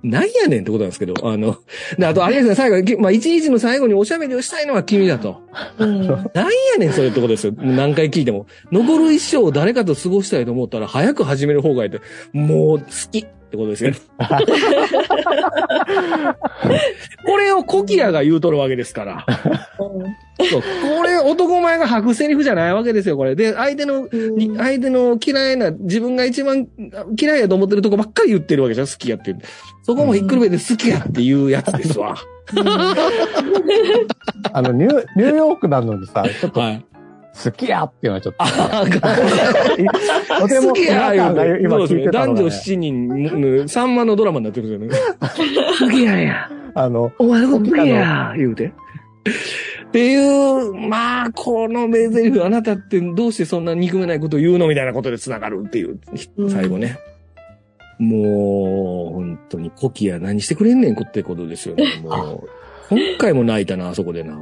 [0.03, 1.57] なんやねんってことなんですけど、あの、
[1.97, 5.41] で、あとあれですね、最後まあ、一日の最後におしゃべりをしたいのは君だと。
[5.77, 6.07] うん。
[6.07, 7.53] なんやねん、それってことですよ。
[7.57, 8.47] 何回聞いても。
[8.71, 12.01] 残る一生を誰かと過ごしたいと思ったら、早く始める方がいいって、
[12.33, 13.97] もう好きってことですよね。
[17.25, 19.25] これをコキアが言うとるわけですから。
[19.77, 19.87] そ
[20.57, 20.61] う
[20.97, 23.35] これ男前が吐くセリフじゃないわけですよ、これ。
[23.35, 26.65] で、相手のに相手の嫌いな、自分が一番
[27.19, 29.35] 嫌いやと思ってるとこばっかり言ってるわけじゃん、好きやって。
[29.83, 32.15] そこもひっくるめて好きやっていうやつですわ。
[34.53, 36.85] あの、ニュー、ニューヨークなのにさ、ちょっとはい。
[37.33, 38.85] 好きやっていうのはちょっと、あ
[40.41, 43.07] とても好きや違和感が今そうですね聞いてたのが、男女ね、7人
[43.57, 45.17] の、さんまのドラマになってるんですよね。
[45.79, 46.49] 好きやや。
[46.75, 48.67] あの、お前のこと好きや、言うて。
[48.67, 48.71] っ
[49.91, 55.99] ていう、まあ、この名台詞、あなたってどうしてそんな憎めないことを言うのみたいなことで繋がるっていう、
[56.37, 56.97] うん最後ね。
[57.99, 62.01] もう、本当に、コキや何してくれんねんってことですよね。
[62.03, 62.43] も
[62.89, 64.37] う、今回も泣いたな、あそこでな。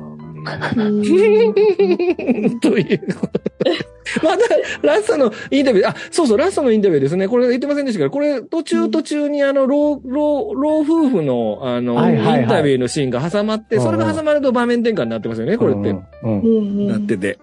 [0.76, 4.00] うんということで。
[4.24, 4.44] また、
[4.88, 7.28] ラストのインタビュー、あ、そうそう、ラストのインタビューですね。
[7.28, 15.90] これ言ってませんでしたけど、これ途中途中にあの、老、老、老夫婦の、あの、はいはいはいインタビューのシーンが挟まって、それが挟まると場面転換になってますよね、これって。
[15.90, 17.38] うんうんうんなってて。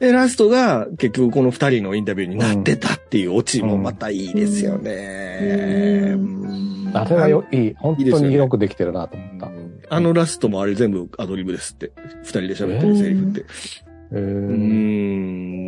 [0.00, 6.12] で、ラストが結局この二人のインタビューになってたっていうオチもまたいいですよね。
[6.14, 7.74] うんうんあれはよ、いい。
[7.78, 9.50] 本当によくできてるなと思った。
[9.92, 11.92] あのラストもあれ全部アドリブですって。
[12.22, 13.44] 二人で喋ってるセリフって。
[14.12, 14.20] えうー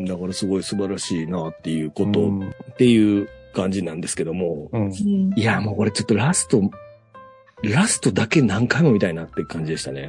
[0.02, 0.04] ん。
[0.06, 4.70] だからすごい素晴らしいなっていうこと、うんっていう感じなんですけども。
[4.72, 4.86] うん。
[4.86, 4.90] うん
[5.36, 6.62] いや、もうこれちょっとラスト、
[7.62, 10.08] ラストだけ何回も見たいなって感じでしたね。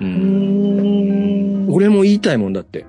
[0.00, 0.04] う。
[0.04, 2.86] うんん俺も言いたいもんだって。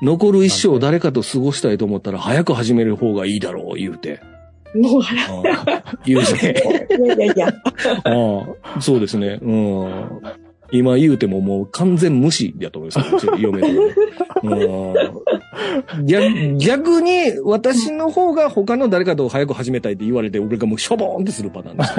[0.00, 4.20] 残る一生を誰かと過ごしたいと思ったら早く始める方がいいだろう、言うて。
[4.80, 6.54] もう払言うね。
[6.98, 7.04] う。
[7.04, 7.48] いやいやいや。
[8.04, 9.38] ああそうですね。
[9.42, 10.20] うん。
[10.72, 13.78] 今言うてももう完全無視やと思いますよ、うち嫁とかね
[14.42, 21.92] うん逆逆に私の方が他の誰かと早く始めたいって言われて、俺がもうしょぼーんってするパターンです。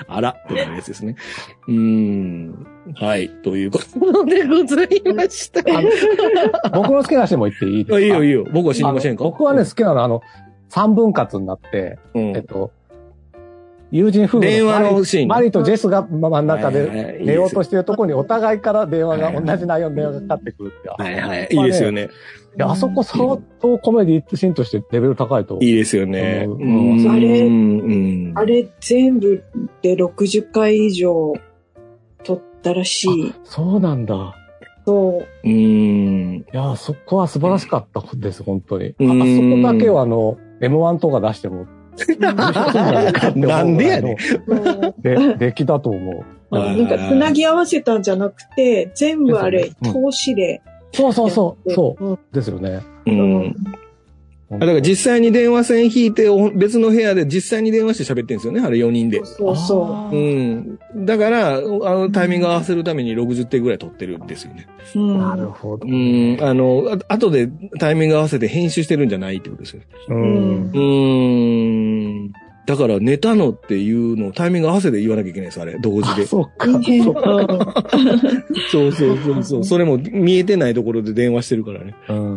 [0.08, 1.16] あら、ってなるやつですね。
[1.68, 2.66] うーん。
[2.94, 3.28] はい。
[3.30, 5.62] ということでございました。
[6.70, 7.96] 僕の好きなシーンも言っていいですか？
[7.96, 8.46] あいいよいいよ。
[8.52, 9.24] 僕は知りませんか？
[9.24, 10.20] 僕はね、好きなのは、あの、
[10.68, 12.72] 三分割になって、うんえっと、
[13.90, 20.88] 友人夫婦電話のシーンマリとジェスが真ん中ではい寝ようとしてるところにお互いから電話が、同じ内容の電話がかかってくるって。
[20.88, 21.48] はいはい。
[21.50, 22.08] いいですよね。
[22.56, 25.58] いや、あそこ相当コメディシーンとしてレベル高いと。
[25.60, 26.46] いいですよね。
[26.48, 29.42] あれうんあれ全部
[29.82, 31.40] で60回以上撮
[32.64, 33.34] ったらしい。
[33.44, 34.34] そうなんだ。
[34.86, 35.48] そう。
[35.48, 36.36] うん。
[36.36, 38.94] いや、そこは素晴らしかったです、本当に。
[38.98, 41.66] あうんあそこだけは、あの、M1 とか出しても、
[43.36, 45.02] なんでやねん。
[45.02, 46.24] で、出来だと思う。
[46.50, 50.62] はいなんかつなぎ合わせたんじゃなくて、全部あれ投資で。
[50.92, 52.18] そうそうそう、そう。
[52.32, 52.80] ですよね。
[53.06, 53.56] ううん
[54.56, 54.58] ん。
[54.58, 59.24] だから実際に電話線引いて、お別の部屋で実際に電話して喋ってるんですよね、あれ4人で。
[59.24, 60.78] そうそうん。
[60.96, 64.66] だから、あのタイミング合わせるために60手ぐらい取ってるんですよね。
[64.94, 64.98] う。
[64.98, 65.18] うん。
[65.18, 65.90] なるほどう。
[65.90, 66.38] ん。
[66.40, 67.48] あの、あ後で
[67.78, 69.82] タイミング合わせて編集してるんじゃないってことですよ。
[70.08, 70.70] うん。
[70.70, 72.32] うーん。
[72.66, 75.76] だから、寝たのっていうのをタイミング合わせて言わなきゃいけないです、あれ。
[75.78, 76.24] 同時で。
[76.26, 76.66] そうか。
[78.70, 79.64] そうそうそうそう。
[79.64, 81.94] それも見えてないところで電話してるからね。
[82.08, 82.34] うん。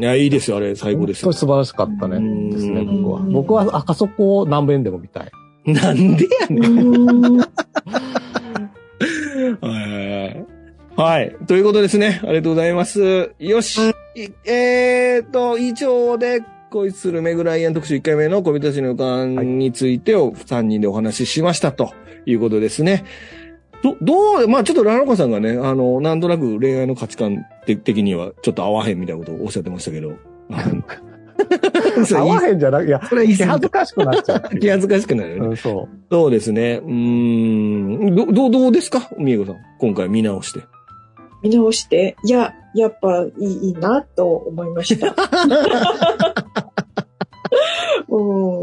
[0.00, 0.74] いや、いいですよ、あれ。
[0.74, 1.32] 最高ですよ。
[1.32, 2.16] 素晴らしかったね。
[2.16, 3.20] うんですね、僕は。
[3.20, 5.30] うん僕は、あ、あそこを何遍でも見たい。
[5.70, 6.88] なんでやねん。
[6.88, 7.44] うんは
[9.66, 10.46] い。
[10.96, 11.36] はい。
[11.46, 12.20] ということですね。
[12.24, 13.32] ありがとうございます。
[13.38, 13.90] よし。
[14.14, 16.40] いえーと、以上で、
[16.70, 21.92] 恋するメグライアン特集1回目の恋人たちの予感についてを3人でお話ししましたと
[22.26, 23.04] いうことですね。
[23.82, 27.46] ど、どう、まあちょっとラロコさんがね、あの、なんとなく恋愛の価値観
[27.84, 30.12] 的にはちょっと合わへんみたいなことをおっしゃってましたけど。
[32.14, 34.58] 合わへんじゃなく、いや、それ気恥ずかしくなっちゃう。
[34.58, 35.46] 気恥ずかしくなるよね。
[35.48, 35.96] うん、そう。
[36.10, 36.80] そうですね。
[36.84, 38.14] うーん。
[38.14, 39.08] ど、どう、どうですか？
[39.18, 39.56] みえこさん。
[39.78, 40.60] 今回見直して。
[41.42, 45.14] 見直して、いや、やっぱいいいいなと思いました。
[48.08, 48.62] うん。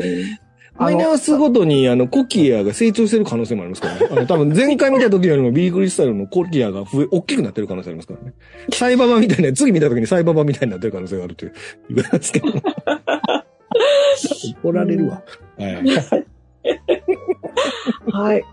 [0.77, 4.07] あの見直すごとに、あの、コキアが成長してる可能性もありますからね。
[4.11, 8.33] あの、多分前回見た時よりもビークリスタルのコキアが増え、大きくなってる可能性ありますからね。
[8.71, 11.53] サイババみたいな、次見た時にサイババみたいになってる可能性があるという、
[11.89, 12.47] 言われますけど。
[14.61, 15.23] 怒られるわ。
[15.57, 15.83] はい。
[18.11, 18.43] はい。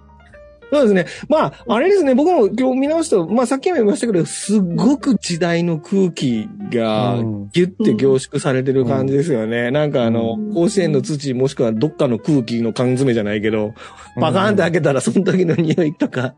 [0.71, 1.07] そうですね。
[1.29, 9.71] まあ、あれですね、僕も今日見直したまあさっきも言いましたけど、すっごく時代の空気がうんギュッて凝縮されてる感じですよね。
[9.71, 13.75] なんかあのう、ん甲子園の土もしくはどっかの空気の缶詰じゃないけど、
[14.21, 16.35] パカーンって開けたらその時の匂いとか、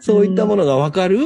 [0.00, 1.18] そういったものがわかる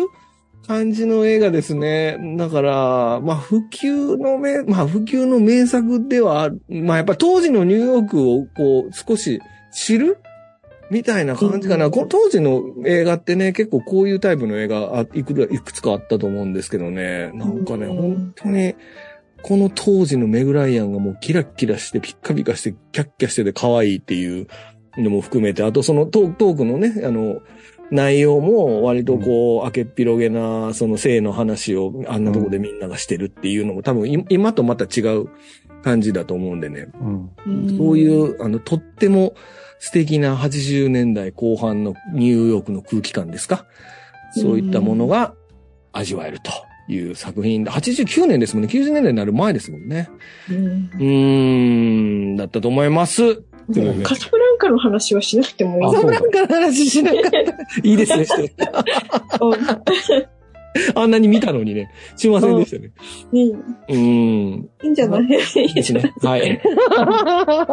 [0.66, 2.18] 感じの映画ですね。
[2.36, 9.40] だから、まあ普及の名、まあ普及の名作ではまあやっぱ当時のニューヨークをこう少し
[9.72, 10.18] 知る
[10.90, 11.86] みたいな感じかな。
[11.86, 17.30] うんこの当時の映画ってね、結構こういうタイプの映画あいくらいくつかあったと思うんですけどね。
[17.34, 18.74] なんかね、うん本当に、
[19.42, 24.46] この当時のメグライアンがもうキラッキラしてピッカピカしてキャッキャしてて可愛いっていう
[24.96, 27.40] のも含めて、あとそのトークトークのね、あの、
[27.90, 35.28] 内容も割とこう、明けっ広げな、その性の話をあんなとこでみんながしてるっていうのも多分い今とまた違う
[35.82, 36.88] 感じだと思うんでね。
[37.46, 37.78] うん。
[37.78, 39.34] そういう、あの、とっても
[39.80, 43.66] 素敵な80年代後半のニューヨークの空気感ですか？
[44.34, 45.34] そういったものが
[45.92, 46.50] 味わえると
[46.92, 48.68] いう作品で、89年ですもんね。
[48.70, 50.10] 90年代になる前ですもんね。
[50.50, 53.36] うんうーん、だったと思います。
[53.72, 57.38] ということでカサブランカの話はしなくてもいいあそうだなんか話しなかった。
[57.82, 58.24] いいですね、
[60.94, 62.90] あんなに見たのにね、しませんでしたね。
[63.32, 64.68] いいうーん。
[64.82, 65.26] いいんじゃない？
[65.28, 65.40] で
[65.82, 66.12] すね。
[66.22, 66.60] はい。
[66.96, 67.66] わ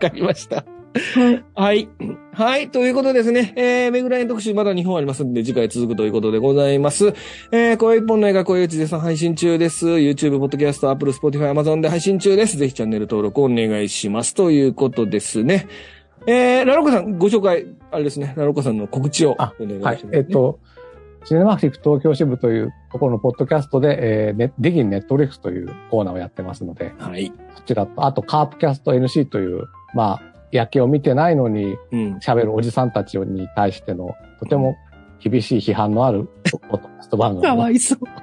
[0.00, 0.64] かりました。
[0.94, 1.44] はい。
[1.54, 1.88] はい。
[2.32, 2.70] はい。
[2.70, 3.52] ということですね。
[3.56, 7.14] えー、メグライン特集まだ2本ありますんで、次回続くということでございます。
[7.52, 9.86] えー、声一本の映画、声打ち絶賛配信中です。
[9.86, 12.56] YouTube、Podcast、Apple、Spotify、Amazon で配信中です。
[12.56, 14.34] ぜひチャンネル登録お願いします。
[14.34, 15.68] ということですね。
[16.26, 18.34] えー、ラロコさん、ご紹介、あれですね。
[18.36, 20.16] ラロコさんの告知をあお願いします、はい。
[20.16, 20.58] えっ、と、
[21.24, 27.32] シネマフィック東京支部というところのポッドキャストで、えー、ね、デギンネットフリックスというコーナーをやってますので、はい。
[27.56, 30.22] そちらと、あとカープキャスト NC という、まあ、
[30.52, 32.18] 野球を見てないのにうん。
[32.18, 34.76] 喋るおじさんたちに対しての、とても
[35.20, 37.44] 厳しい批判のあるポッドキャスト番組を。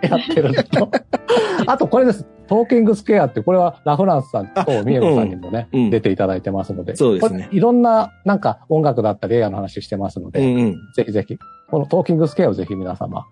[0.01, 0.89] やってるのと、
[1.67, 2.25] あとこれです。
[2.47, 10.75] トーキングスケアって、これはラフランスさんとミエゴさんにもね、うんうん出ていただいてますので、そうですねいろんな、なんか音楽だったり映画の話してますので、うんうん。
[10.95, 11.37] ぜひぜひ、
[11.69, 13.25] このトーキングスケアをぜひ皆様、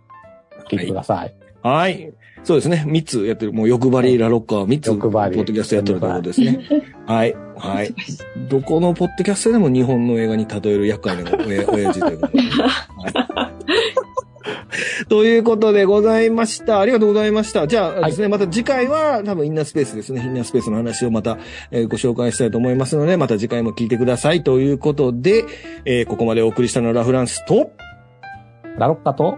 [0.69, 1.35] 聞いてください。
[1.61, 2.13] はい。
[2.43, 2.83] そうですね。
[2.87, 3.53] 3つやってる。
[3.53, 6.59] もう欲張りラロッカー3つ、ポッドキャストやってるということですね。
[7.07, 7.35] はい。
[7.57, 7.93] はい。
[8.49, 12.49] どこのポッドキャストでも日本の映画に例える厄介な親親父ということで、ね。
[12.49, 13.53] はい。
[15.07, 16.79] ということでございました。
[16.79, 17.67] ありがとうございました。
[17.67, 20.21] じゃあですね、また次回は多分インナースペースですね。
[20.21, 21.37] インナースペースの話をまた、
[21.71, 24.43] えーご紹介したいと思いますので、また次回も聞いてください。
[24.43, 25.45] ということで、
[25.85, 27.71] えーここまでお送りしたのはラフランスと、
[28.77, 29.37] ラロッカと、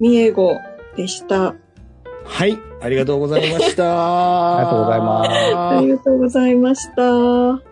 [0.00, 0.56] ミエゴ
[0.96, 1.54] でした。
[2.24, 2.58] はい。
[2.80, 4.58] ありがとうございました。
[4.58, 7.71] ありがとうございますありがとうございました。